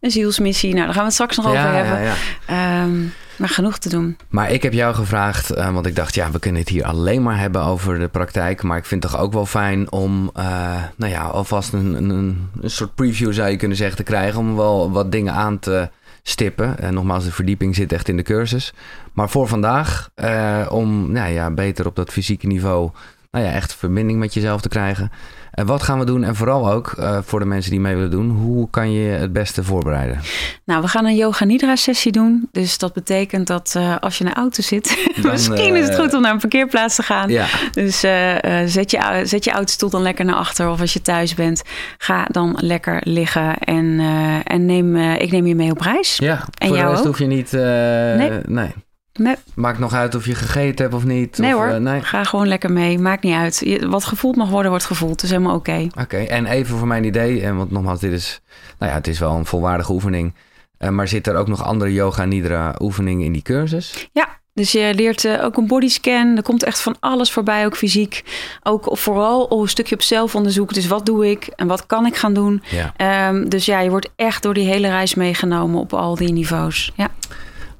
een 0.00 0.10
zielsmissie, 0.10 0.74
nou, 0.74 0.84
daar 0.84 0.94
gaan 0.94 1.02
we 1.02 1.06
het 1.06 1.14
straks 1.14 1.36
nog 1.36 1.46
over 1.46 1.72
hebben. 1.72 2.02
Ja, 2.02 2.14
ja. 2.46 2.82
Um, 2.82 3.12
maar 3.36 3.48
genoeg 3.48 3.78
te 3.78 3.88
doen. 3.88 4.16
Maar 4.28 4.50
ik 4.50 4.62
heb 4.62 4.72
jou 4.72 4.94
gevraagd, 4.94 5.56
uh, 5.56 5.72
want 5.72 5.86
ik 5.86 5.96
dacht, 5.96 6.14
ja, 6.14 6.30
we 6.30 6.38
kunnen 6.38 6.60
het 6.60 6.70
hier 6.70 6.84
alleen 6.84 7.22
maar 7.22 7.38
hebben 7.38 7.62
over 7.62 7.98
de 7.98 8.08
praktijk. 8.08 8.62
Maar 8.62 8.76
ik 8.76 8.84
vind 8.84 9.02
het 9.02 9.12
toch 9.12 9.20
ook 9.20 9.32
wel 9.32 9.46
fijn 9.46 9.92
om, 9.92 10.30
uh, 10.36 10.82
nou 10.96 11.12
ja, 11.12 11.22
alvast 11.22 11.72
een, 11.72 11.94
een, 11.94 12.50
een 12.60 12.70
soort 12.70 12.94
preview 12.94 13.32
zou 13.32 13.50
je 13.50 13.56
kunnen 13.56 13.76
zeggen 13.76 13.96
te 13.96 14.02
krijgen. 14.02 14.40
Om 14.40 14.56
wel 14.56 14.90
wat 14.90 15.12
dingen 15.12 15.32
aan 15.32 15.58
te 15.58 15.90
stippen. 16.22 16.78
En 16.78 16.94
nogmaals, 16.94 17.24
de 17.24 17.32
verdieping 17.32 17.74
zit 17.74 17.92
echt 17.92 18.08
in 18.08 18.16
de 18.16 18.22
cursus. 18.22 18.72
Maar 19.12 19.30
voor 19.30 19.48
vandaag, 19.48 20.10
uh, 20.16 20.66
om 20.70 21.12
nou 21.12 21.32
ja, 21.32 21.50
beter 21.50 21.86
op 21.86 21.96
dat 21.96 22.10
fysieke 22.10 22.46
niveau, 22.46 22.90
nou 23.32 23.44
ja, 23.44 23.52
echt 23.52 23.74
verbinding 23.74 24.18
met 24.18 24.34
jezelf 24.34 24.60
te 24.60 24.68
krijgen 24.68 25.10
en 25.52 25.66
wat 25.66 25.82
gaan 25.82 25.98
we 25.98 26.04
doen? 26.04 26.24
En 26.24 26.36
vooral 26.36 26.70
ook 26.70 26.94
uh, 26.98 27.18
voor 27.22 27.38
de 27.40 27.46
mensen 27.46 27.70
die 27.70 27.80
mee 27.80 27.94
willen 27.94 28.10
doen, 28.10 28.30
hoe 28.30 28.70
kan 28.70 28.92
je 28.92 29.10
het 29.10 29.32
beste 29.32 29.64
voorbereiden? 29.64 30.20
Nou, 30.64 30.82
we 30.82 30.88
gaan 30.88 31.04
een 31.04 31.16
yoga 31.16 31.44
nidra 31.44 31.76
sessie 31.76 32.12
doen. 32.12 32.48
Dus 32.52 32.78
dat 32.78 32.92
betekent 32.92 33.46
dat 33.46 33.74
uh, 33.76 33.96
als 34.00 34.18
je 34.18 34.24
in 34.24 34.30
de 34.30 34.36
auto 34.36 34.62
zit, 34.62 34.98
dan, 35.22 35.30
misschien 35.30 35.76
is 35.76 35.88
het 35.88 35.98
goed 35.98 36.14
om 36.14 36.20
naar 36.20 36.32
een 36.32 36.38
parkeerplaats 36.38 36.96
te 36.96 37.02
gaan. 37.02 37.28
Ja. 37.28 37.46
Dus 37.72 38.04
uh, 38.04 38.34
zet, 38.66 38.90
je, 38.90 39.22
zet 39.24 39.44
je 39.44 39.50
autostoel 39.50 39.90
dan 39.90 40.02
lekker 40.02 40.24
naar 40.24 40.34
achter. 40.34 40.70
Of 40.70 40.80
als 40.80 40.92
je 40.92 41.02
thuis 41.02 41.34
bent, 41.34 41.62
ga 41.98 42.24
dan 42.30 42.58
lekker 42.60 43.00
liggen. 43.04 43.58
En, 43.58 44.00
en 44.44 44.66
neem, 44.66 44.96
ik 44.96 45.30
neem 45.30 45.46
je 45.46 45.54
mee 45.54 45.70
op 45.70 45.80
reis. 45.80 46.16
Ja, 46.16 46.44
en 46.58 46.68
voor 46.68 46.76
jou 46.76 46.88
de 46.88 46.92
rest 46.92 47.00
ook? 47.00 47.06
hoef 47.06 47.18
je 47.18 47.26
niet... 47.26 47.52
nee. 47.52 48.40
nee. 48.46 48.72
Nee. 49.12 49.34
Maakt 49.54 49.78
nog 49.78 49.92
uit 49.94 50.14
of 50.14 50.26
je 50.26 50.34
gegeten 50.34 50.84
hebt 50.84 50.96
of 50.96 51.04
niet? 51.04 51.38
Nee 51.38 51.54
of, 51.54 51.62
hoor, 51.62 51.70
uh, 51.70 51.76
nee. 51.76 52.00
ga 52.00 52.24
gewoon 52.24 52.48
lekker 52.48 52.72
mee. 52.72 52.98
Maakt 52.98 53.22
niet 53.22 53.34
uit. 53.34 53.78
Wat 53.86 54.04
gevoeld 54.04 54.36
mag 54.36 54.48
worden, 54.48 54.70
wordt 54.70 54.86
gevoeld. 54.86 55.14
Dat 55.14 55.22
is 55.22 55.30
helemaal 55.30 55.54
oké. 55.56 55.88
Oké, 56.00 56.16
en 56.16 56.46
even 56.46 56.76
voor 56.78 56.86
mijn 56.86 57.04
idee. 57.04 57.42
En 57.42 57.56
want 57.56 57.70
nogmaals, 57.70 58.00
dit 58.00 58.12
is, 58.12 58.40
nou 58.78 58.90
ja, 58.90 58.96
het 58.98 59.06
is 59.06 59.18
wel 59.18 59.34
een 59.34 59.46
volwaardige 59.46 59.92
oefening. 59.92 60.34
Uh, 60.78 60.88
maar 60.88 61.08
zit 61.08 61.26
er 61.26 61.36
ook 61.36 61.48
nog 61.48 61.64
andere 61.64 61.92
yoga 61.92 62.24
nidra 62.24 62.74
oefeningen 62.78 63.26
in 63.26 63.32
die 63.32 63.42
cursus? 63.42 64.08
Ja, 64.12 64.28
Dus 64.54 64.72
je 64.72 64.92
leert 64.94 65.24
uh, 65.24 65.44
ook 65.44 65.56
een 65.56 65.66
bodyscan. 65.66 66.36
Er 66.36 66.42
komt 66.42 66.62
echt 66.64 66.80
van 66.80 66.96
alles 67.00 67.32
voorbij, 67.32 67.64
ook 67.64 67.76
fysiek. 67.76 68.22
Ook 68.62 68.88
vooral 68.98 69.60
een 69.60 69.68
stukje 69.68 69.94
op 69.94 70.02
zelfonderzoek. 70.02 70.74
Dus 70.74 70.86
wat 70.86 71.06
doe 71.06 71.30
ik 71.30 71.46
en 71.56 71.66
wat 71.66 71.86
kan 71.86 72.06
ik 72.06 72.16
gaan 72.16 72.34
doen? 72.34 72.62
Ja. 72.70 73.28
Um, 73.28 73.48
dus 73.48 73.64
ja, 73.64 73.80
je 73.80 73.90
wordt 73.90 74.10
echt 74.16 74.42
door 74.42 74.54
die 74.54 74.66
hele 74.66 74.88
reis 74.88 75.14
meegenomen 75.14 75.80
op 75.80 75.92
al 75.92 76.14
die 76.14 76.32
niveaus. 76.32 76.92
Ja. 76.96 77.08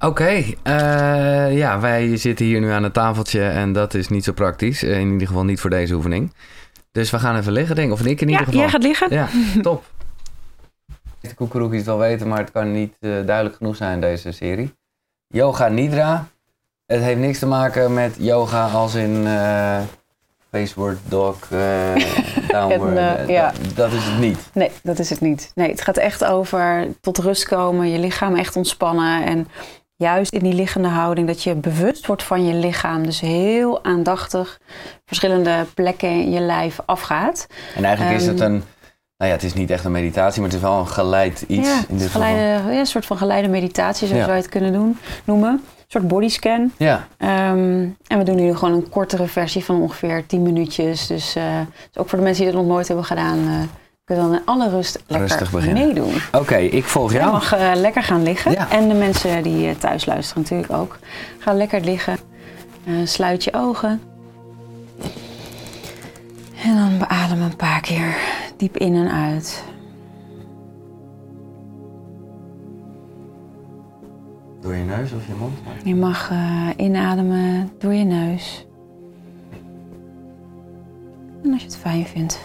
Oké, 0.02 0.10
okay, 0.10 0.56
uh, 0.64 1.56
ja, 1.56 1.80
wij 1.80 2.16
zitten 2.16 2.46
hier 2.46 2.60
nu 2.60 2.70
aan 2.70 2.82
het 2.82 2.92
tafeltje 2.92 3.48
en 3.48 3.72
dat 3.72 3.94
is 3.94 4.08
niet 4.08 4.24
zo 4.24 4.32
praktisch. 4.32 4.82
In 4.82 5.12
ieder 5.12 5.26
geval 5.26 5.44
niet 5.44 5.60
voor 5.60 5.70
deze 5.70 5.94
oefening. 5.94 6.32
Dus 6.92 7.10
we 7.10 7.18
gaan 7.18 7.36
even 7.36 7.52
liggen, 7.52 7.76
denk 7.76 7.88
ik. 7.88 7.94
Of 7.94 8.06
ik 8.06 8.20
in 8.20 8.28
ieder 8.28 8.32
ja, 8.32 8.44
geval. 8.44 8.60
jij 8.60 8.68
gaat 8.68 8.82
liggen? 8.82 9.12
Ja, 9.12 9.28
top. 9.62 9.84
De 11.20 11.34
koekeroek 11.34 11.74
het 11.74 11.84
wel 11.84 11.98
weten, 11.98 12.28
maar 12.28 12.38
het 12.38 12.50
kan 12.50 12.72
niet 12.72 12.96
uh, 13.00 13.26
duidelijk 13.26 13.56
genoeg 13.56 13.76
zijn 13.76 14.00
deze 14.00 14.32
serie. 14.32 14.74
Yoga 15.26 15.68
Nidra. 15.68 16.26
Het 16.86 17.02
heeft 17.02 17.20
niks 17.20 17.38
te 17.38 17.46
maken 17.46 17.94
met 17.94 18.16
yoga 18.18 18.66
als 18.66 18.94
in 18.94 19.10
uh, 19.10 19.80
faceward 20.50 20.98
dog, 21.08 21.50
uh, 21.52 21.60
downward. 22.48 22.96
en, 22.96 23.28
ja. 23.28 23.52
dat, 23.62 23.76
dat, 23.76 23.92
is 23.92 24.04
het 24.04 24.18
niet. 24.18 24.50
Nee, 24.54 24.70
dat 24.82 24.98
is 24.98 25.10
het 25.10 25.20
niet. 25.20 25.52
Nee, 25.54 25.70
het 25.70 25.80
gaat 25.80 25.96
echt 25.96 26.24
over 26.24 26.86
tot 27.00 27.18
rust 27.18 27.48
komen, 27.48 27.90
je 27.90 27.98
lichaam 27.98 28.36
echt 28.36 28.56
ontspannen. 28.56 29.24
En 29.24 29.48
juist 30.02 30.32
in 30.32 30.42
die 30.42 30.52
liggende 30.54 30.88
houding, 30.88 31.26
dat 31.26 31.42
je 31.42 31.54
bewust 31.54 32.06
wordt 32.06 32.22
van 32.22 32.46
je 32.46 32.54
lichaam. 32.54 33.04
Dus 33.06 33.20
heel 33.20 33.84
aandachtig 33.84 34.58
verschillende 35.04 35.64
plekken 35.74 36.08
in 36.10 36.30
je 36.30 36.40
lijf 36.40 36.78
afgaat. 36.86 37.46
En 37.76 37.84
eigenlijk 37.84 38.14
um, 38.16 38.20
is 38.20 38.26
het 38.26 38.40
Ehm, 38.40 38.52
een, 38.52 38.62
nou 39.16 39.30
ja, 39.30 39.36
het 39.36 39.42
is 39.42 39.54
niet 39.54 39.70
echt 39.70 39.84
een 39.84 39.92
meditatie, 39.92 40.40
maar 40.40 40.50
het 40.50 40.58
is 40.58 40.64
wel 40.64 40.78
een 40.78 40.86
geleid 40.86 41.44
iets. 41.48 41.68
Ja, 41.68 41.80
in 41.88 41.96
dit 41.96 42.08
geleide, 42.10 42.56
geval. 42.56 42.72
ja, 42.72 42.78
een 42.78 42.86
soort 42.86 43.06
van 43.06 43.16
geleide 43.16 43.48
meditatie, 43.48 44.06
zo 44.08 44.14
Ja. 44.14 44.20
zou 44.24 44.34
je 44.36 44.40
het 44.42 44.50
kunnen 44.50 44.72
doen, 44.72 44.98
noemen. 45.24 45.50
Een 45.52 46.00
soort 46.00 46.08
bodyscan. 46.08 46.72
Ja, 46.76 47.06
Ehm, 47.18 47.86
en 48.06 48.18
we 48.18 48.22
doen 48.24 48.36
nu 48.36 48.54
gewoon 48.56 48.74
een 48.74 48.88
kortere 48.88 49.26
versie 49.26 49.64
van 49.64 49.80
ongeveer 49.80 50.26
10 50.26 50.42
minuutjes. 50.42 51.06
Dus, 51.06 51.34
eh, 51.36 51.44
dus 51.92 52.02
ook 52.02 52.08
voor 52.08 52.18
de 52.18 52.24
mensen 52.24 52.44
die 52.44 52.52
het 52.52 52.62
nog 52.62 52.72
nooit 52.72 52.86
hebben 52.86 53.04
gedaan, 53.04 53.38
eh, 53.38 53.52
dan 54.16 54.32
in 54.34 54.40
alle 54.44 54.68
rust 54.68 55.02
lekker 55.06 55.28
Rustig 55.28 55.50
beginnen. 55.50 55.86
meedoen. 55.86 56.14
oké, 56.32 56.56
ik 56.56 56.84
volg 56.84 57.12
Je 57.12 57.18
jou. 57.18 57.32
mag 57.32 57.52
eh, 57.52 57.70
lekker 57.74 58.02
gaan 58.02 58.22
liggen. 58.22 58.52
Ja. 58.52 58.70
En 58.70 58.88
de 58.88 58.94
mensen 58.94 59.42
die 59.42 59.68
eh, 59.68 59.74
thuis 59.76 60.06
luisteren 60.06 60.42
natuurlijk 60.42 60.72
ook. 60.72 60.98
Ga 61.38 61.52
lekker 61.52 61.80
liggen. 61.80 62.16
Eh, 62.84 62.92
sluit 63.04 63.44
je 63.44 63.52
ogen. 63.54 64.00
En 66.64 66.76
dan 66.76 66.98
beadem 66.98 67.42
een 67.42 67.56
paar 67.56 67.80
keer 67.80 68.14
diep 68.56 68.76
in 68.76 68.94
en 68.94 69.10
uit. 69.10 69.64
Door 74.60 74.74
je 74.74 74.84
neus 74.84 75.12
of 75.12 75.26
je 75.26 75.32
mond? 75.38 75.58
Je 75.84 75.94
mag 75.94 76.30
inademen 76.76 77.70
door 77.78 77.94
je 77.94 78.04
neus. 78.04 78.66
En 81.44 81.52
als 81.52 81.60
je 81.60 81.66
het 81.66 81.76
fijn 81.76 82.06
vindt, 82.06 82.40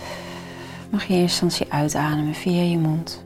mag 0.89 1.03
je 1.03 1.13
in 1.13 1.19
instantie 1.19 1.71
uitademen 1.71 2.33
via 2.33 2.61
je 2.61 2.77
mond. 2.77 3.25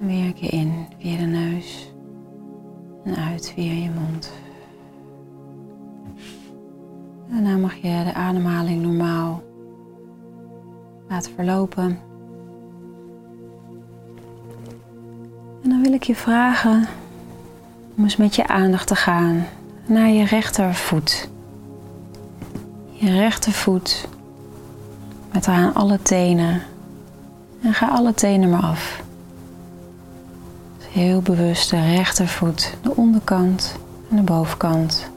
En 0.00 0.06
weer 0.06 0.34
in 0.52 0.86
via 0.98 1.16
de 1.16 1.24
neus. 1.24 1.92
En 3.04 3.16
uit 3.16 3.52
via 3.54 3.72
je 3.72 3.90
mond. 3.90 4.32
Daarna 7.30 7.56
mag 7.56 7.74
je 7.74 8.02
de 8.04 8.14
ademhaling 8.14 8.82
normaal 8.82 9.42
laten 11.08 11.32
verlopen. 11.34 11.98
En 15.62 15.68
dan 15.68 15.82
wil 15.82 15.92
ik 15.92 16.02
je 16.02 16.14
vragen 16.14 16.86
om 17.96 18.04
eens 18.04 18.16
met 18.16 18.34
je 18.34 18.46
aandacht 18.46 18.86
te 18.86 18.94
gaan 18.94 19.46
naar 19.86 20.08
je 20.08 20.24
rechtervoet. 20.24 21.30
Je 22.90 23.10
rechtervoet 23.10 24.08
met 25.32 25.46
eraan 25.46 25.74
alle 25.74 26.02
tenen. 26.02 26.62
En 27.62 27.74
ga 27.74 27.88
alle 27.88 28.14
tenen 28.14 28.50
maar 28.50 28.62
af. 28.62 29.02
Heel 30.78 31.20
bewust 31.20 31.70
de 31.70 31.80
rechtervoet, 31.94 32.74
de 32.82 32.96
onderkant 32.96 33.76
en 34.10 34.16
de 34.16 34.22
bovenkant. 34.22 35.10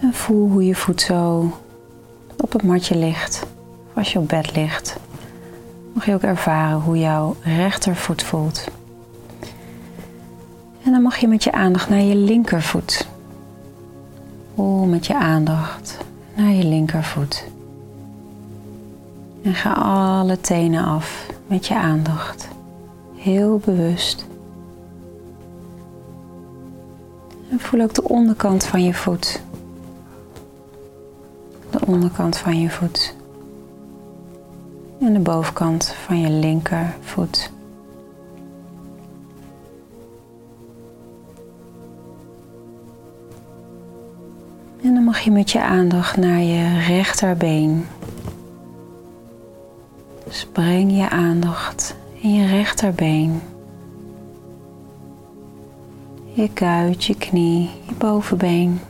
En 0.00 0.14
voel 0.14 0.50
hoe 0.50 0.64
je 0.66 0.74
voet 0.74 1.00
zo 1.00 1.52
op 2.36 2.52
het 2.52 2.62
matje 2.62 2.96
ligt. 2.96 3.46
Of 3.88 3.96
als 3.96 4.12
je 4.12 4.18
op 4.18 4.28
bed 4.28 4.54
ligt, 4.54 4.96
mag 5.92 6.06
je 6.06 6.14
ook 6.14 6.22
ervaren 6.22 6.80
hoe 6.80 6.98
jouw 6.98 7.36
rechtervoet 7.42 8.22
voelt. 8.22 8.68
En 10.84 10.92
dan 10.92 11.02
mag 11.02 11.16
je 11.16 11.28
met 11.28 11.44
je 11.44 11.52
aandacht 11.52 11.88
naar 11.88 12.00
je 12.00 12.16
linkervoet. 12.16 13.08
Voel 14.54 14.84
met 14.84 15.06
je 15.06 15.14
aandacht 15.14 15.98
naar 16.36 16.52
je 16.52 16.64
linkervoet. 16.64 17.44
En 19.42 19.54
ga 19.54 19.72
alle 19.72 20.40
tenen 20.40 20.84
af 20.84 21.26
met 21.46 21.66
je 21.66 21.74
aandacht. 21.74 22.48
Heel 23.16 23.58
bewust. 23.64 24.26
En 27.50 27.60
voel 27.60 27.80
ook 27.80 27.94
de 27.94 28.08
onderkant 28.08 28.64
van 28.64 28.84
je 28.84 28.94
voet 28.94 29.42
de 31.78 31.86
onderkant 31.86 32.36
van 32.36 32.60
je 32.60 32.70
voet 32.70 33.14
en 35.00 35.12
de 35.12 35.18
bovenkant 35.18 35.88
van 35.88 36.20
je 36.20 36.30
linkervoet. 36.30 37.50
Mag 45.14 45.22
je 45.22 45.30
met 45.30 45.50
je 45.50 45.62
aandacht 45.62 46.16
naar 46.16 46.40
je 46.40 46.78
rechterbeen. 46.78 47.86
Dus 50.24 50.46
breng 50.52 50.96
je 50.96 51.10
aandacht 51.10 51.96
in 52.20 52.34
je 52.34 52.46
rechterbeen. 52.46 53.40
Je 56.32 56.50
kuit, 56.52 57.04
je 57.04 57.16
knie, 57.16 57.70
je 57.86 57.94
bovenbeen. 57.98 58.80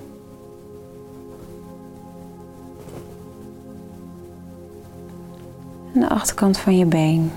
En 5.94 6.00
de 6.00 6.08
achterkant 6.08 6.58
van 6.58 6.78
je 6.78 6.86
been, 6.86 7.32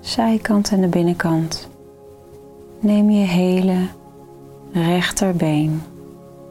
zijkant 0.00 0.70
en 0.70 0.80
de 0.80 0.88
binnenkant. 0.88 1.68
Neem 2.78 3.10
je 3.10 3.26
hele 3.26 3.86
rechterbeen 4.72 5.82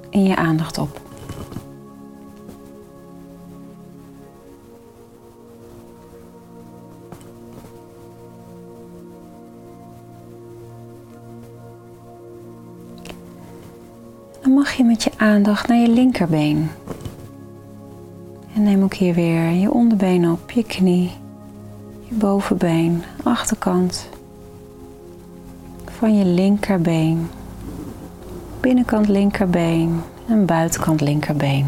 in 0.10 0.24
je 0.24 0.36
aandacht 0.36 0.78
op. 0.78 1.09
mag 14.60 14.74
je 14.74 14.84
met 14.84 15.04
je 15.04 15.12
aandacht 15.18 15.68
naar 15.68 15.78
je 15.78 15.90
linkerbeen. 15.90 16.70
En 18.56 18.64
neem 18.64 18.84
ook 18.84 18.94
hier 18.94 19.14
weer 19.14 19.50
je 19.50 19.72
onderbeen 19.72 20.32
op, 20.32 20.52
je 20.52 20.64
knie, 20.64 21.12
je 22.08 22.16
bovenbeen, 22.16 23.04
achterkant 23.24 24.10
van 25.86 26.18
je 26.18 26.26
linkerbeen, 26.26 27.28
binnenkant 28.60 29.08
linkerbeen 29.08 30.02
en 30.28 30.46
buitenkant 30.46 31.02
linkerbeen. 31.02 31.66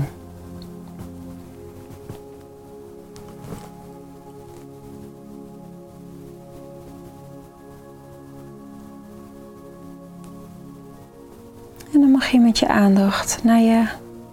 Met 12.39 12.60
je 12.60 12.67
aandacht 12.67 13.44
naar 13.44 13.60
je 13.60 13.88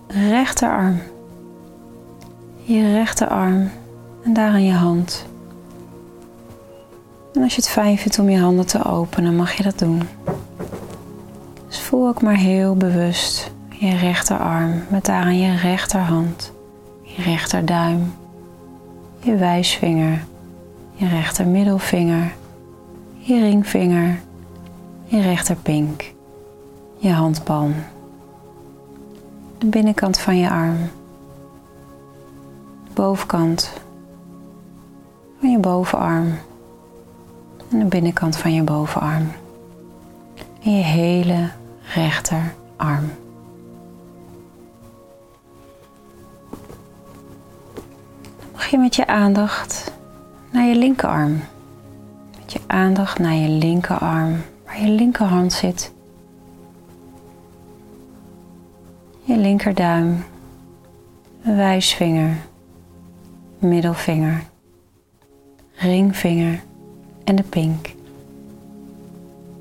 rechterarm 0.07 1.01
je 2.69 2.93
rechterarm 2.93 3.71
en 4.25 4.33
daar 4.33 4.51
aan 4.51 4.65
je 4.65 4.73
hand. 4.73 5.27
En 7.35 7.43
als 7.43 7.55
je 7.55 7.61
het 7.61 7.71
fijn 7.71 7.99
vindt 7.99 8.19
om 8.19 8.29
je 8.29 8.39
handen 8.39 8.67
te 8.67 8.85
openen, 8.85 9.37
mag 9.37 9.53
je 9.53 9.63
dat 9.63 9.79
doen. 9.79 10.03
Dus 11.67 11.81
voel 11.81 12.09
ook 12.09 12.23
maar 12.23 12.37
heel 12.37 12.75
bewust 12.77 13.51
je 13.69 13.97
rechterarm 13.97 14.83
met 14.89 15.05
daaraan 15.05 15.39
je 15.39 15.57
rechterhand, 15.57 16.53
je 17.03 17.23
rechterduim, 17.23 18.15
je 19.21 19.37
wijsvinger, 19.37 20.25
je 20.95 21.09
rechtermiddelvinger, 21.09 22.33
je 23.19 23.41
ringvinger, 23.41 24.19
je 25.05 25.21
rechterpink, 25.21 26.13
je 26.99 27.13
handpalm, 27.13 27.75
de 29.59 29.67
binnenkant 29.67 30.19
van 30.19 30.39
je 30.39 30.51
arm 30.51 30.77
bovenkant 32.95 33.73
van 35.41 35.51
je 35.51 35.59
bovenarm 35.59 36.39
en 37.71 37.79
de 37.79 37.85
binnenkant 37.85 38.37
van 38.37 38.53
je 38.53 38.63
bovenarm 38.63 39.33
en 40.63 40.77
je 40.77 40.83
hele 40.83 41.51
rechterarm. 41.95 43.11
Je 48.71 48.79
met 48.79 48.97
je 48.97 49.07
aandacht 49.07 49.93
naar 50.51 50.65
je 50.65 50.77
linkerarm. 50.77 51.41
Met 52.41 52.53
je 52.53 52.61
aandacht 52.67 53.19
naar 53.19 53.35
je 53.35 53.49
linkerarm, 53.49 54.37
waar 54.67 54.81
je 54.81 54.89
linkerhand 54.89 55.53
zit. 55.53 55.93
Linkerduim, 59.49 60.25
wijsvinger, 61.43 62.37
middelvinger, 63.59 64.45
ringvinger 65.75 66.63
en 67.25 67.37
de 67.37 67.43
pink. 67.43 67.95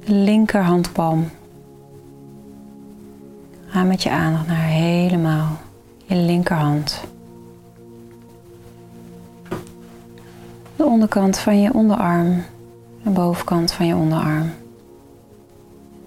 Linkerhandpalm. 0.04 1.30
Ga 3.68 3.84
met 3.84 4.04
je 4.04 4.10
aandacht 4.10 4.48
naar 4.48 4.68
helemaal 4.68 5.58
je 6.06 6.16
linkerhand. 6.16 7.04
De 10.76 10.86
onderkant 10.86 11.38
van 11.38 11.62
je 11.62 11.74
onderarm, 11.74 12.44
de 13.04 13.10
bovenkant 13.10 13.72
van 13.72 13.88
je 13.88 13.96
onderarm. 13.96 14.52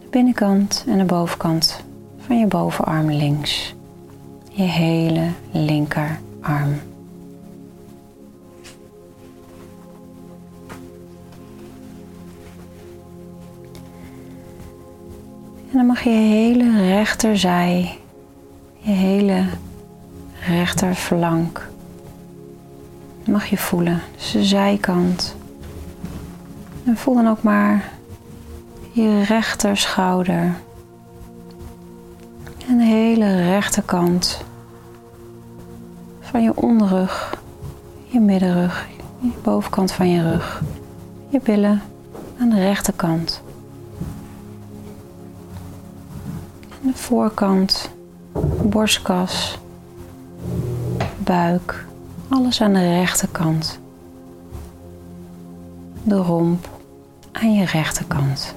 De 0.01 0.07
binnenkant 0.11 0.85
en 0.87 0.99
de 0.99 1.05
bovenkant 1.05 1.88
van 2.31 2.38
je 2.38 2.47
bovenarm 2.47 3.11
links. 3.11 3.75
Je 4.51 4.62
hele 4.62 5.29
linkerarm. 5.51 6.81
En 15.71 15.77
dan 15.77 15.87
mag 15.87 16.03
je 16.03 16.11
hele 16.11 16.87
rechterzij, 16.87 17.99
je 18.79 18.90
hele 18.90 19.45
rechterflank, 20.47 21.69
mag 23.27 23.47
je 23.47 23.59
voelen. 23.59 24.01
Dus 24.16 24.31
de 24.31 24.45
zijkant. 24.45 25.37
En 26.85 26.97
voel 26.97 27.14
dan 27.14 27.29
ook 27.29 27.43
maar 27.43 27.93
je 28.93 29.23
rechterschouder. 29.23 30.55
En 32.81 32.87
de 32.87 32.93
hele 32.93 33.37
rechterkant 33.37 34.45
van 36.21 36.43
je 36.43 36.57
onderrug, 36.57 37.43
je 38.05 38.21
middenrug, 38.21 38.87
je 39.19 39.31
bovenkant 39.43 39.93
van 39.93 40.09
je 40.09 40.31
rug, 40.31 40.62
je 41.29 41.40
billen 41.40 41.83
aan 42.38 42.49
de 42.49 42.61
rechterkant. 42.61 43.43
de 46.81 46.93
voorkant, 46.95 47.90
borstkas, 48.62 49.59
buik, 51.19 51.87
alles 52.29 52.61
aan 52.61 52.73
de 52.73 52.99
rechterkant. 52.99 53.79
De 56.03 56.16
romp 56.16 56.69
aan 57.33 57.55
je 57.55 57.64
rechterkant. 57.64 58.55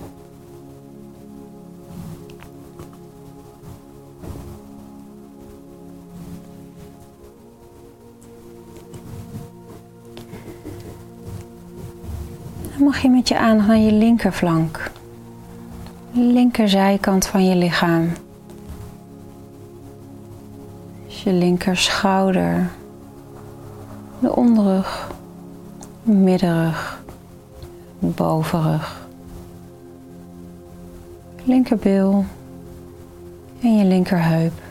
Dan 12.74 12.84
mag 12.84 13.02
je 13.02 13.10
met 13.10 13.28
je 13.28 13.38
aandacht 13.38 13.68
naar 13.68 13.78
je 13.78 13.92
linkerflank 13.92 14.92
linkerzijkant 16.14 17.26
van 17.26 17.46
je 17.46 17.56
lichaam. 17.56 18.12
Dus 21.06 21.24
je 21.24 21.34
linker 21.34 21.78
schouder, 21.78 22.70
de 24.20 24.36
onderrug, 24.36 25.12
middenrug, 26.04 27.04
bovenrug, 28.00 29.08
linkerbil 31.44 32.26
en 33.62 33.78
je 33.78 33.86
linkerheup. 33.86 34.62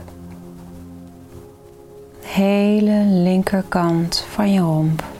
Hele 2.21 3.03
linkerkant 3.05 4.25
van 4.29 4.51
je 4.51 4.59
romp. 4.59 5.12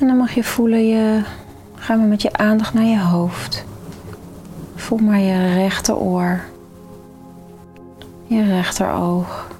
En 0.00 0.06
dan 0.06 0.16
mag 0.16 0.34
je 0.34 0.44
voelen 0.44 0.86
je, 0.86 1.22
gaan 1.74 2.00
we 2.00 2.06
met 2.06 2.22
je 2.22 2.32
aandacht 2.32 2.74
naar 2.74 2.84
je 2.84 3.00
hoofd. 3.00 3.64
Voel 4.74 4.98
maar 4.98 5.18
je 5.18 5.54
rechteroor, 5.54 6.40
je 8.26 8.44
rechteroog, 8.44 9.50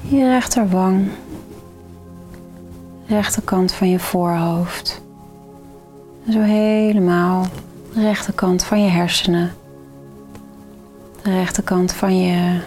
je 0.00 0.24
rechterwang, 0.28 1.08
rechterkant 3.06 3.72
van 3.72 3.90
je 3.90 3.98
voorhoofd. 3.98 5.02
Zo 6.30 6.40
helemaal 6.40 7.46
rechterkant 7.94 8.64
van 8.64 8.82
je 8.82 8.90
hersenen, 8.90 9.52
de 11.22 11.30
rechterkant 11.30 11.92
van 11.92 12.20
je 12.20 12.60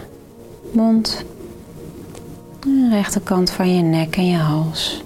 mond, 0.72 1.24
de 2.60 2.88
rechterkant 2.90 3.50
van 3.50 3.74
je 3.74 3.82
nek 3.82 4.16
en 4.16 4.26
je 4.26 4.36
hals. 4.36 5.04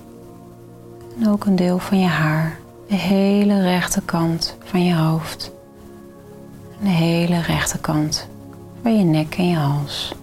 En 1.21 1.29
ook 1.29 1.45
een 1.45 1.57
deel 1.57 1.79
van 1.79 1.99
je 1.99 2.07
haar, 2.07 2.59
de 2.89 2.95
hele 2.95 3.63
rechterkant 3.63 4.57
van 4.65 4.85
je 4.85 4.95
hoofd. 4.95 5.53
De 6.83 6.89
hele 6.89 7.41
rechterkant 7.41 8.29
van 8.83 8.99
je 8.99 9.05
nek 9.05 9.37
en 9.37 9.49
je 9.49 9.57
hals. 9.57 10.15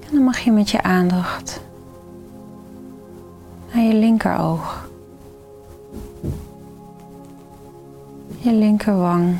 En 0.00 0.14
dan 0.14 0.22
mag 0.22 0.38
je 0.38 0.52
met 0.52 0.70
je 0.70 0.82
aandacht 0.82 1.60
naar 3.78 3.86
je 3.86 3.94
linkeroog, 3.94 4.88
je 8.38 8.52
linkerwang, 8.52 9.36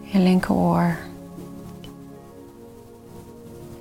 je 0.00 0.18
linkeroor, 0.18 0.96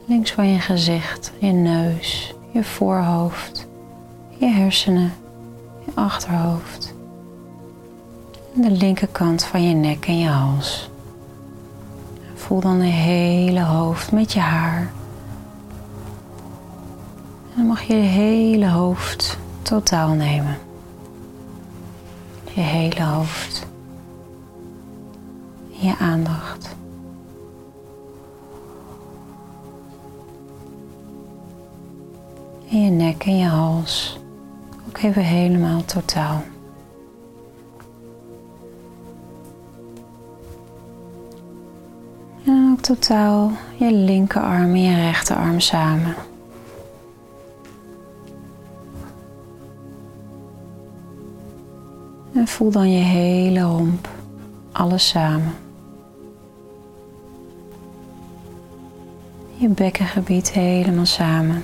links 0.05 0.31
van 0.31 0.47
je 0.47 0.59
gezicht, 0.59 1.31
je 1.39 1.51
neus, 1.51 2.33
je 2.51 2.63
voorhoofd, 2.63 3.67
je 4.37 4.47
hersenen, 4.47 5.13
je 5.85 5.91
achterhoofd 5.93 6.93
en 8.55 8.61
de 8.61 8.71
linkerkant 8.71 9.43
van 9.43 9.63
je 9.63 9.75
nek 9.75 10.07
en 10.07 10.19
je 10.19 10.27
hals. 10.27 10.89
Voel 12.35 12.59
dan 12.59 12.79
de 12.79 12.85
hele 12.85 13.63
hoofd 13.63 14.11
met 14.11 14.33
je 14.33 14.39
haar. 14.39 14.91
En 17.61 17.67
dan 17.67 17.75
mag 17.75 17.87
je 17.87 17.95
je 17.95 18.01
hele 18.01 18.69
hoofd 18.69 19.37
totaal 19.61 20.09
nemen. 20.09 20.57
Je 22.53 22.61
hele 22.61 23.03
hoofd. 23.03 23.67
Je 25.69 25.95
aandacht. 25.99 26.75
En 32.69 32.83
je 32.83 32.89
nek 32.89 33.25
en 33.25 33.37
je 33.37 33.45
hals. 33.45 34.19
Ook 34.87 34.97
even 34.97 35.23
helemaal 35.23 35.85
totaal. 35.85 36.43
totaal 42.81 43.51
je 43.77 43.93
linkerarm 43.93 44.73
en 44.73 44.81
je 44.81 44.95
rechterarm 44.95 45.59
samen. 45.59 46.15
Voel 52.51 52.71
dan 52.71 52.91
je 52.91 53.03
hele 53.03 53.61
romp, 53.61 54.09
alles 54.71 55.07
samen. 55.07 55.53
Je 59.55 59.67
bekkengebied 59.67 60.51
helemaal 60.51 61.05
samen. 61.05 61.63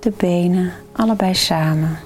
de 0.00 0.12
benen 0.16 0.72
allebei 0.92 1.34
samen. 1.34 1.98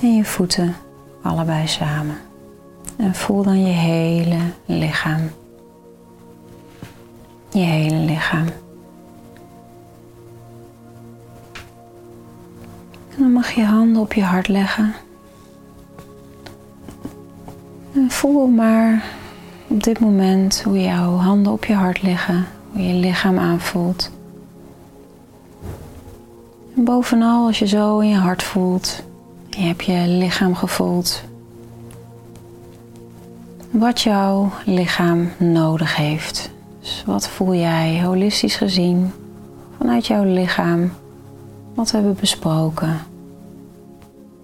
En 0.00 0.16
je 0.16 0.24
voeten 0.24 0.74
allebei 1.22 1.68
samen. 1.68 2.16
En 2.96 3.14
voel 3.14 3.42
dan 3.42 3.62
je 3.62 3.72
hele 3.72 4.38
lichaam. 4.66 5.30
Je 7.50 7.58
hele 7.58 7.96
lichaam. 7.96 8.46
En 13.16 13.22
dan 13.22 13.32
mag 13.32 13.50
je 13.50 13.64
handen 13.64 14.02
op 14.02 14.12
je 14.12 14.22
hart 14.22 14.48
leggen. 14.48 14.94
En 17.94 18.10
voel 18.10 18.46
maar 18.46 19.04
op 19.66 19.82
dit 19.82 20.00
moment 20.00 20.62
hoe 20.62 20.80
jouw 20.80 21.16
handen 21.16 21.52
op 21.52 21.64
je 21.64 21.74
hart 21.74 22.02
liggen, 22.02 22.46
hoe 22.72 22.82
je 22.82 22.94
lichaam 22.94 23.38
aanvoelt. 23.38 24.10
En 26.76 26.84
bovenal, 26.84 27.46
als 27.46 27.58
je 27.58 27.66
zo 27.66 27.98
in 27.98 28.08
je 28.08 28.16
hart 28.16 28.42
voelt, 28.42 29.02
je 29.48 29.74
je 29.78 30.08
lichaam 30.08 30.54
gevoeld. 30.54 31.22
Wat 33.70 34.00
jouw 34.00 34.50
lichaam 34.64 35.28
nodig 35.38 35.96
heeft. 35.96 36.50
Dus 36.80 37.02
wat 37.06 37.28
voel 37.28 37.54
jij 37.54 38.02
holistisch 38.04 38.56
gezien 38.56 39.12
vanuit 39.78 40.06
jouw 40.06 40.24
lichaam? 40.24 40.90
Wat 41.74 41.90
we 41.90 41.96
hebben 41.96 42.16
besproken? 42.20 42.98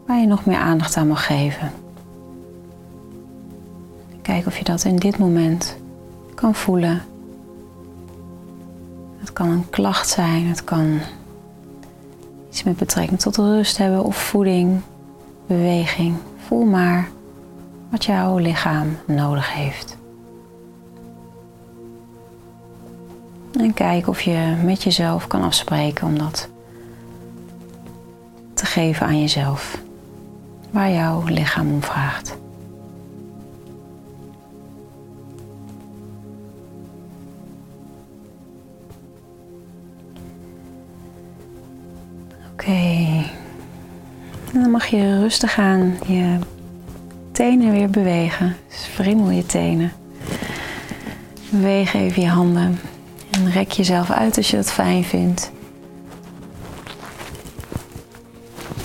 Waar 0.06 0.20
je 0.20 0.26
nog 0.26 0.44
meer 0.44 0.58
aandacht 0.58 0.96
aan 0.96 1.08
mag 1.08 1.26
geven. 1.26 1.70
Kijk 4.22 4.46
of 4.46 4.58
je 4.58 4.64
dat 4.64 4.84
in 4.84 4.96
dit 4.96 5.18
moment 5.18 5.76
kan 6.34 6.54
voelen. 6.54 7.02
Het 9.18 9.32
kan 9.32 9.48
een 9.48 9.70
klacht 9.70 10.08
zijn, 10.08 10.46
het 10.46 10.64
kan 10.64 10.98
iets 12.48 12.62
met 12.62 12.76
betrekking 12.76 13.20
tot 13.20 13.36
rust 13.36 13.78
hebben 13.78 14.04
of 14.04 14.16
voeding, 14.16 14.80
beweging. 15.46 16.16
Voel 16.46 16.64
maar 16.64 17.08
wat 17.90 18.04
jouw 18.04 18.38
lichaam 18.38 18.96
nodig 19.06 19.54
heeft. 19.54 19.96
En 23.52 23.74
kijk 23.74 24.08
of 24.08 24.20
je 24.20 24.54
met 24.64 24.82
jezelf 24.82 25.26
kan 25.26 25.42
afspreken 25.42 26.06
om 26.06 26.18
dat 26.18 26.48
te 28.58 28.66
geven 28.66 29.06
aan 29.06 29.20
jezelf, 29.20 29.78
waar 30.70 30.90
jouw 30.90 31.22
lichaam 31.24 31.72
om 31.72 31.82
vraagt. 31.82 32.36
Oké. 42.52 42.70
En 44.52 44.60
dan 44.60 44.70
mag 44.70 44.86
je 44.86 45.18
rustig 45.20 45.58
aan 45.58 45.96
je 46.06 46.38
tenen 47.32 47.72
weer 47.72 47.90
bewegen. 47.90 48.56
Dus 48.68 48.90
je 49.30 49.46
tenen. 49.46 49.92
Beweeg 51.50 51.94
even 51.94 52.22
je 52.22 52.28
handen. 52.28 52.80
En 53.30 53.50
rek 53.50 53.70
jezelf 53.70 54.10
uit 54.10 54.36
als 54.36 54.50
je 54.50 54.56
dat 54.56 54.72
fijn 54.72 55.04
vindt. 55.04 55.50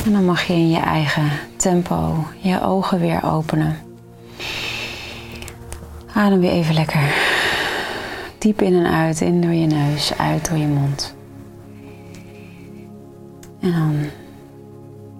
En 0.05 0.11
dan 0.11 0.25
mag 0.25 0.43
je 0.43 0.53
in 0.53 0.69
je 0.69 0.79
eigen 0.79 1.31
tempo 1.55 2.25
je 2.41 2.61
ogen 2.61 2.99
weer 2.99 3.23
openen. 3.23 3.77
Adem 6.13 6.39
weer 6.39 6.51
even 6.51 6.73
lekker. 6.73 7.13
Diep 8.37 8.61
in 8.61 8.73
en 8.73 8.91
uit. 8.91 9.21
In 9.21 9.41
door 9.41 9.53
je 9.53 9.67
neus, 9.67 10.17
uit 10.17 10.49
door 10.49 10.57
je 10.57 10.67
mond. 10.67 11.15
En 13.59 13.71
dan 13.71 13.95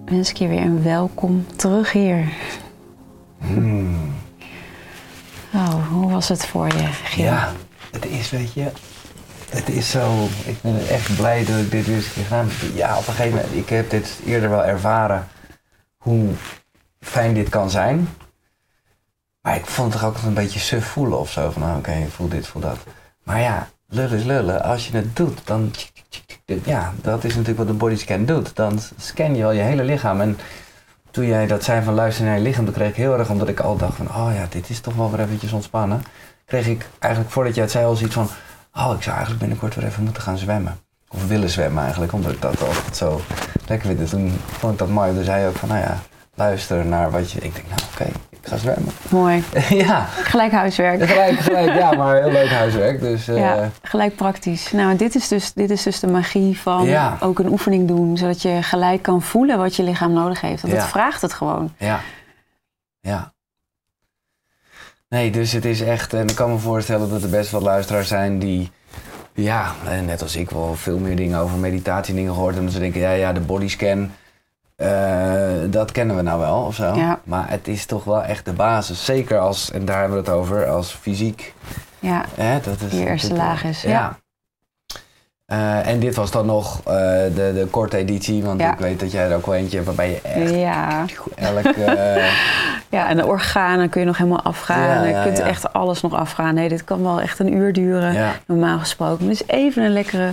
wens 0.04 0.30
ik 0.30 0.36
je 0.36 0.48
weer 0.48 0.60
een 0.60 0.82
welkom 0.82 1.46
terug 1.56 1.92
hier. 1.92 2.28
Hmm. 3.38 4.12
Oh, 5.54 5.88
hoe 5.90 6.10
was 6.10 6.28
het 6.28 6.46
voor 6.46 6.66
je, 6.66 6.88
Giel? 7.04 7.24
Ja, 7.24 7.52
het 7.90 8.06
is, 8.06 8.30
weet 8.30 8.52
je, 8.52 8.70
het 9.54 9.68
is 9.68 9.90
zo, 9.90 10.28
ik 10.44 10.62
ben 10.62 10.88
echt 10.88 11.16
blij 11.16 11.44
dat 11.44 11.58
ik 11.58 11.70
dit 11.70 11.86
weer 11.86 11.96
eens 11.96 12.16
een 12.16 12.24
gedaan 12.24 12.48
heb. 12.48 12.76
Ja, 12.76 12.98
op 12.98 13.06
een 13.06 13.14
gegeven 13.14 13.36
moment, 13.36 13.54
ik 13.54 13.68
heb 13.68 13.90
dit 13.90 14.18
eerder 14.24 14.50
wel 14.50 14.64
ervaren, 14.64 15.28
hoe 15.96 16.28
fijn 17.00 17.34
dit 17.34 17.48
kan 17.48 17.70
zijn. 17.70 18.08
Maar 19.40 19.56
ik 19.56 19.66
vond 19.66 19.92
het 19.92 20.02
toch 20.02 20.10
ook 20.10 20.22
een 20.22 20.34
beetje 20.34 20.58
suf 20.58 20.86
voelen 20.86 21.18
of 21.18 21.30
zo, 21.30 21.50
van 21.50 21.62
nou, 21.62 21.78
oké, 21.78 22.06
voel 22.10 22.28
dit, 22.28 22.46
voel 22.46 22.62
dat. 22.62 22.78
Maar 23.22 23.40
ja, 23.40 23.68
lullen 23.88 24.18
is 24.18 24.24
lullen, 24.24 24.62
als 24.62 24.88
je 24.88 24.96
het 24.96 25.16
doet, 25.16 25.46
dan, 25.46 25.72
ja, 26.64 26.92
dat 27.02 27.24
is 27.24 27.30
natuurlijk 27.30 27.58
wat 27.58 27.66
de 27.66 27.72
bodyscan 27.72 28.24
doet. 28.24 28.56
Dan 28.56 28.80
scan 28.96 29.36
je 29.36 29.44
al 29.44 29.52
je 29.52 29.62
hele 29.62 29.84
lichaam 29.84 30.20
en 30.20 30.38
toen 31.10 31.26
jij 31.26 31.46
dat 31.46 31.64
zei 31.64 31.84
van 31.84 31.94
luister 31.94 32.24
naar 32.24 32.36
je 32.36 32.42
lichaam, 32.42 32.64
toen 32.64 32.74
kreeg 32.74 32.88
ik 32.88 32.96
heel 32.96 33.18
erg, 33.18 33.30
omdat 33.30 33.48
ik 33.48 33.60
al 33.60 33.76
dacht 33.76 33.96
van, 33.96 34.08
oh 34.08 34.30
ja, 34.34 34.46
dit 34.50 34.70
is 34.70 34.80
toch 34.80 34.94
wel 34.94 35.10
weer 35.10 35.20
eventjes 35.20 35.52
ontspannen. 35.52 36.02
Kreeg 36.44 36.66
ik 36.66 36.86
eigenlijk, 36.98 37.32
voordat 37.32 37.54
jij 37.54 37.62
het 37.62 37.72
zei, 37.72 37.84
al 37.84 37.96
zoiets 37.96 38.14
van, 38.14 38.28
oh, 38.74 38.92
ik 38.96 39.02
zou 39.02 39.16
eigenlijk 39.16 39.38
binnenkort 39.38 39.74
weer 39.74 39.84
even 39.84 40.02
moeten 40.04 40.22
gaan 40.22 40.38
zwemmen. 40.38 40.78
Of 41.08 41.26
willen 41.26 41.50
zwemmen 41.50 41.82
eigenlijk, 41.82 42.12
omdat 42.12 42.32
ik 42.32 42.40
dat 42.42 42.60
altijd 42.62 42.96
zo 42.96 43.20
lekker 43.66 43.88
vind. 43.96 44.10
Toen 44.10 44.40
vond 44.46 44.72
ik 44.72 44.78
dat 44.78 44.88
mooi. 44.88 45.14
Dus 45.14 45.24
zei 45.24 45.46
ook 45.48 45.56
van, 45.56 45.68
nou 45.68 45.80
ja, 45.80 45.98
luister 46.34 46.86
naar 46.86 47.10
wat 47.10 47.30
je... 47.30 47.40
Ik 47.40 47.54
denk, 47.54 47.66
nou 47.68 47.80
oké, 47.92 48.04
ik 48.30 48.38
ga 48.42 48.56
zwemmen. 48.56 48.92
Mooi. 49.08 49.44
ja. 49.86 50.04
Gelijk 50.04 50.52
huiswerk. 50.52 51.02
Gelijk, 51.10 51.38
gelijk, 51.38 51.74
ja, 51.74 51.92
maar 51.92 52.16
heel 52.16 52.30
leuk 52.30 52.50
huiswerk. 52.50 53.00
Dus, 53.00 53.28
uh, 53.28 53.38
ja, 53.38 53.70
gelijk 53.82 54.16
praktisch. 54.16 54.72
Nou, 54.72 54.96
dit 54.96 55.14
is, 55.14 55.28
dus, 55.28 55.52
dit 55.52 55.70
is 55.70 55.82
dus 55.82 56.00
de 56.00 56.06
magie 56.06 56.60
van 56.60 56.84
ja. 56.84 57.16
ook 57.20 57.38
een 57.38 57.48
oefening 57.48 57.88
doen, 57.88 58.16
zodat 58.16 58.42
je 58.42 58.62
gelijk 58.62 59.02
kan 59.02 59.22
voelen 59.22 59.58
wat 59.58 59.76
je 59.76 59.82
lichaam 59.82 60.12
nodig 60.12 60.40
heeft. 60.40 60.62
Want 60.62 60.74
Ja. 60.74 60.80
dat 60.80 60.88
vraagt 60.88 61.22
het 61.22 61.32
gewoon. 61.32 61.74
Ja. 61.78 62.00
Ja. 63.00 63.33
Nee, 65.14 65.30
dus 65.30 65.52
het 65.52 65.64
is 65.64 65.80
echt... 65.80 66.12
En 66.12 66.26
ik 66.28 66.34
kan 66.34 66.50
me 66.50 66.58
voorstellen 66.58 67.10
dat 67.10 67.22
er 67.22 67.28
best 67.28 67.50
wat 67.50 67.62
luisteraars 67.62 68.08
zijn 68.08 68.38
die... 68.38 68.70
Ja, 69.34 69.72
en 69.88 70.04
net 70.04 70.22
als 70.22 70.36
ik 70.36 70.50
wel 70.50 70.74
veel 70.74 70.98
meer 70.98 71.16
dingen 71.16 71.38
over 71.40 71.58
meditatie 71.58 72.10
en 72.12 72.18
dingen 72.18 72.34
gehoord. 72.34 72.56
En 72.56 72.70
ze 72.70 72.78
denken, 72.78 73.00
ja, 73.00 73.10
ja, 73.10 73.32
de 73.32 73.40
bodyscan... 73.40 74.10
eh, 74.76 75.42
dat 75.66 75.92
kennen 75.92 76.16
we 76.16 76.22
nou 76.22 76.40
wel 76.40 76.56
of 76.62 76.74
zo. 76.74 76.94
Ja. 76.94 77.20
Maar 77.24 77.50
het 77.50 77.68
is 77.68 77.86
toch 77.86 78.04
wel 78.04 78.22
echt 78.22 78.44
de 78.44 78.52
basis. 78.52 79.04
Zeker 79.04 79.38
als, 79.38 79.70
en 79.70 79.84
daar 79.84 79.98
hebben 80.00 80.16
we 80.22 80.24
het 80.30 80.32
over, 80.38 80.66
als 80.68 80.92
fysiek. 80.92 81.54
Ja, 81.98 82.24
Hè, 82.34 82.60
dat 82.60 82.80
is 82.80 82.90
die 82.90 83.06
eerste 83.06 83.34
laag 83.34 83.64
is. 83.64 83.82
Ja. 83.82 83.90
Ja. 83.90 84.16
Eh, 85.46 85.86
en 85.92 85.98
dit 86.00 86.14
was 86.14 86.30
dan 86.30 86.46
nog 86.46 86.78
eh, 86.78 86.94
de, 87.34 87.52
de 87.54 87.66
korte 87.70 87.96
editie, 87.96 88.42
want 88.42 88.60
Ja. 88.60 88.72
ik 88.72 88.78
weet 88.78 89.00
dat 89.00 89.12
jij 89.12 89.28
er 89.30 89.36
ook 89.36 89.46
wel 89.46 89.54
eentje 89.54 89.74
hebt 89.76 89.86
waarbij 89.86 90.10
je 90.10 90.20
echt 90.20 90.50
Ja. 90.54 91.04
eh, 92.94 93.00
ja, 93.00 93.08
en 93.08 93.16
de 93.16 93.26
organen 93.26 93.88
kun 93.88 94.00
je 94.00 94.06
nog 94.06 94.16
helemaal 94.18 94.42
afgaan. 94.42 95.08
Je 95.08 95.22
kunt 95.22 95.38
echt 95.40 95.72
alles 95.72 96.00
nog 96.00 96.14
afgaan. 96.14 96.54
Nee, 96.54 96.68
dit 96.68 96.84
kan 96.84 97.02
wel 97.02 97.20
echt 97.20 97.38
een 97.38 97.54
uur 97.54 97.72
duren, 97.72 98.32
normaal 98.46 98.78
gesproken. 98.78 99.26
Dus 99.26 99.42
even 99.46 99.84
een 99.84 99.92
lekkere 99.92 100.32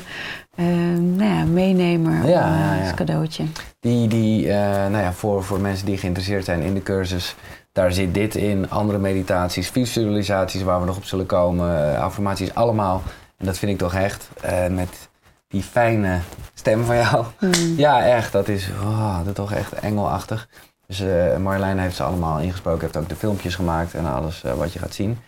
eh, 0.55 0.65
nou 0.97 1.23
ja, 1.23 1.43
meenemer 1.43 2.27
Ja, 2.27 2.75
eh, 2.75 2.81
als 2.81 2.93
cadeautje. 2.93 3.43
Die, 3.79 4.07
die 4.07 4.49
eh, 4.49 4.89
nou 4.89 4.97
ja, 5.03 5.13
voor, 5.13 5.43
voor 5.43 5.59
mensen 5.59 5.85
die 5.85 5.97
geïnteresseerd 5.97 6.45
zijn 6.45 6.61
in 6.61 6.73
de 6.73 6.83
cursus, 6.83 7.35
daar 7.71 7.91
zit 7.91 8.13
dit 8.13 8.35
in. 8.35 8.69
Andere 8.69 8.97
meditaties, 8.97 9.69
visualisaties 9.69 10.63
waar 10.63 10.79
we 10.79 10.85
nog 10.85 10.97
op 10.97 11.05
zullen 11.05 11.25
komen, 11.25 11.93
eh, 11.93 12.01
affirmaties, 12.01 12.53
allemaal. 12.53 13.01
En 13.37 13.45
dat 13.45 13.57
vind 13.57 13.71
ik 13.71 13.77
toch 13.77 13.95
echt, 13.95 14.29
eh, 14.41 14.67
met 14.67 15.09
die 15.47 15.63
fijne 15.63 16.19
stem 16.53 16.85
van 16.85 16.95
jou. 16.95 17.25
Hmm. 17.37 17.73
Ja, 17.77 18.05
echt, 18.05 18.31
dat 18.31 18.47
is, 18.47 18.69
oh, 18.83 19.17
dat 19.17 19.27
is 19.27 19.33
toch 19.33 19.53
echt 19.53 19.73
engelachtig. 19.73 20.47
Dus 20.91 20.99
eh 20.99 21.37
Marjolein 21.37 21.79
heeft 21.79 21.95
ze 21.95 22.03
allemaal 22.03 22.39
ingesproken, 22.39 22.81
heeft 22.81 22.97
ook 22.97 23.09
de 23.09 23.15
filmpjes 23.15 23.55
gemaakt 23.55 23.93
en 23.93 24.05
alles 24.05 24.43
eh, 24.43 24.53
wat 24.53 24.73
je 24.73 24.79
gaat 24.79 24.93
zien. 24.93 25.19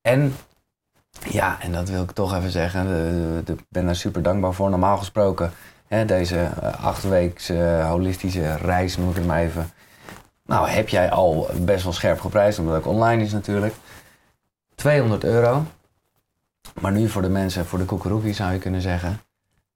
En 0.00 0.36
ja, 1.28 1.60
en 1.60 1.72
dat 1.72 1.88
wil 1.88 2.02
ik 2.02 2.10
toch 2.10 2.34
even 2.34 2.50
zeggen, 2.50 2.86
ik 3.46 3.60
ben 3.68 3.86
daar 3.86 3.96
super 3.96 4.22
dankbaar 4.22 4.52
voor. 4.52 4.70
Normaal 4.70 4.96
gesproken, 4.96 5.52
hè, 5.86 6.04
deze 6.04 6.48
eh, 6.60 6.84
achtweekse 6.84 7.84
holistische 7.88 8.56
reis, 8.56 8.96
noem 8.96 9.10
ik 9.10 9.16
het 9.16 9.26
maar 9.26 9.40
even. 9.40 9.70
Nou, 10.44 10.68
heb 10.68 10.88
jij 10.88 11.10
al 11.10 11.50
best 11.60 11.84
wel 11.84 11.92
scherp 11.92 12.20
geprijsd, 12.20 12.58
omdat 12.58 12.74
het 12.74 12.84
ook 12.84 12.92
online 12.92 13.22
is 13.22 13.32
natuurlijk. 13.32 13.74
200 14.74 15.24
euro. 15.24 15.64
Maar 16.80 16.92
nu 16.92 17.08
voor 17.08 17.22
de 17.22 17.28
mensen, 17.28 17.66
voor 17.66 17.78
de 17.78 17.84
koekeroekie 17.84 18.34
zou 18.34 18.52
je 18.52 18.58
kunnen 18.58 18.80
zeggen. 18.80 19.20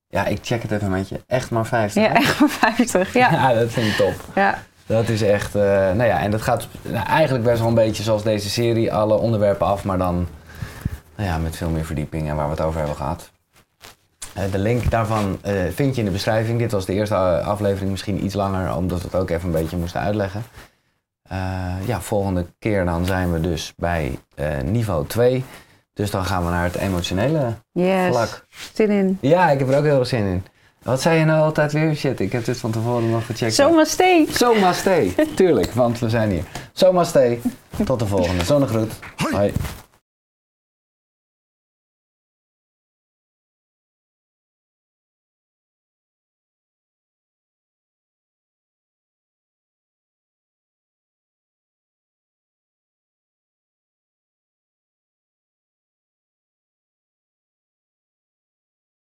Ja, 0.09 0.27
ik 0.27 0.39
check 0.43 0.63
het 0.63 0.71
even 0.71 0.91
met 0.91 1.09
je. 1.09 1.21
Echt 1.27 1.51
maar 1.51 1.67
50. 1.67 2.03
Ja, 2.03 2.15
echt 2.15 2.41
maar 2.41 2.49
50. 2.49 3.13
Ja. 3.13 3.31
ja, 3.49 3.55
dat 3.55 3.71
vind 3.71 3.87
ik 3.87 3.97
top. 3.97 4.15
ja. 4.35 4.59
Dat 4.91 5.09
is 5.09 5.23
echt, 5.23 5.55
eh, 5.55 5.63
nou 5.63 6.05
ja, 6.05 6.21
en 6.21 6.31
dat 6.31 6.43
gaat 6.43 6.69
nou, 6.83 7.07
eigenlijk 7.07 7.45
best 7.45 7.59
wel 7.59 7.69
een 7.69 7.75
beetje 7.75 8.03
zoals 8.03 8.23
deze 8.23 8.51
serie, 8.51 8.93
alle 8.93 9.15
onderwerpen 9.15 9.67
af, 9.67 9.85
maar 9.85 9.99
dan 9.99 10.27
nou 11.17 11.29
ja, 11.29 11.39
met 11.39 11.57
veel 11.57 11.69
meer 11.69 11.85
verdieping 11.85 12.29
en 12.29 12.37
waar 12.37 12.45
we 12.45 12.51
het 12.51 12.61
over 12.61 12.79
hebben 12.79 12.97
gehad. 12.97 13.31
Eh, 14.35 14.45
de 14.53 14.59
link 14.59 14.91
daarvan 14.91 15.39
eh, 15.43 15.55
vind 15.75 15.95
je 15.95 16.01
in 16.01 16.07
de 16.07 16.13
beschrijving. 16.13 16.59
Dit 16.59 16.73
was 16.73 16.87
de 16.87 16.93
eerste 16.93 17.15
aflevering, 17.43 17.91
misschien 17.91 18.25
iets 18.25 18.35
langer, 18.35 18.77
omdat 18.77 18.99
we 18.99 19.05
het 19.05 19.15
ook 19.15 19.31
even 19.31 19.47
een 19.47 19.61
beetje 19.61 19.77
moesten 19.77 20.01
uitleggen. 20.01 20.43
Ja, 21.87 22.01
volgende 22.01 22.47
keer 22.59 22.85
dan 22.85 23.05
zijn 23.05 23.33
we 23.33 23.41
dus 23.41 23.73
bij 23.77 24.19
niveau 24.65 25.07
2. 25.07 25.45
Dus 25.93 26.11
dan 26.11 26.25
gaan 26.25 26.45
we 26.45 26.51
naar 26.51 26.65
het 26.65 26.75
emotionele 26.75 27.53
Yes. 27.73 28.09
vlak. 28.09 28.47
Zin 28.75 28.91
in. 28.91 29.19
Ja, 29.21 29.51
ik 29.51 29.59
heb 29.59 29.69
er 29.69 29.79
ook 29.79 29.85
heel 29.85 29.95
veel 29.95 30.05
zin 30.05 30.25
in. 30.27 30.45
Wat 30.83 31.01
zei 31.01 31.19
je 31.19 31.25
nou 31.25 31.43
altijd 31.43 31.73
weer? 31.73 31.95
Shit, 31.95 32.21
ik 32.21 32.33
heb 32.33 32.45
dit 32.45 32.59
van 32.59 32.71
tevoren 32.71 33.11
nog 33.11 33.27
gecheckt. 33.27 33.55
Zomaar 34.33 34.75
stay. 34.75 35.15
Tuurlijk, 35.37 35.73
want 35.73 35.99
we 35.99 36.09
zijn 36.09 36.31
hier. 36.31 36.45
Zomaar 36.73 37.07
stay. 37.07 37.41
Tot 37.85 37.99
de 37.99 38.07
volgende. 38.07 38.45
Zonnegroet. 38.45 38.93
Hoi. 39.31 39.53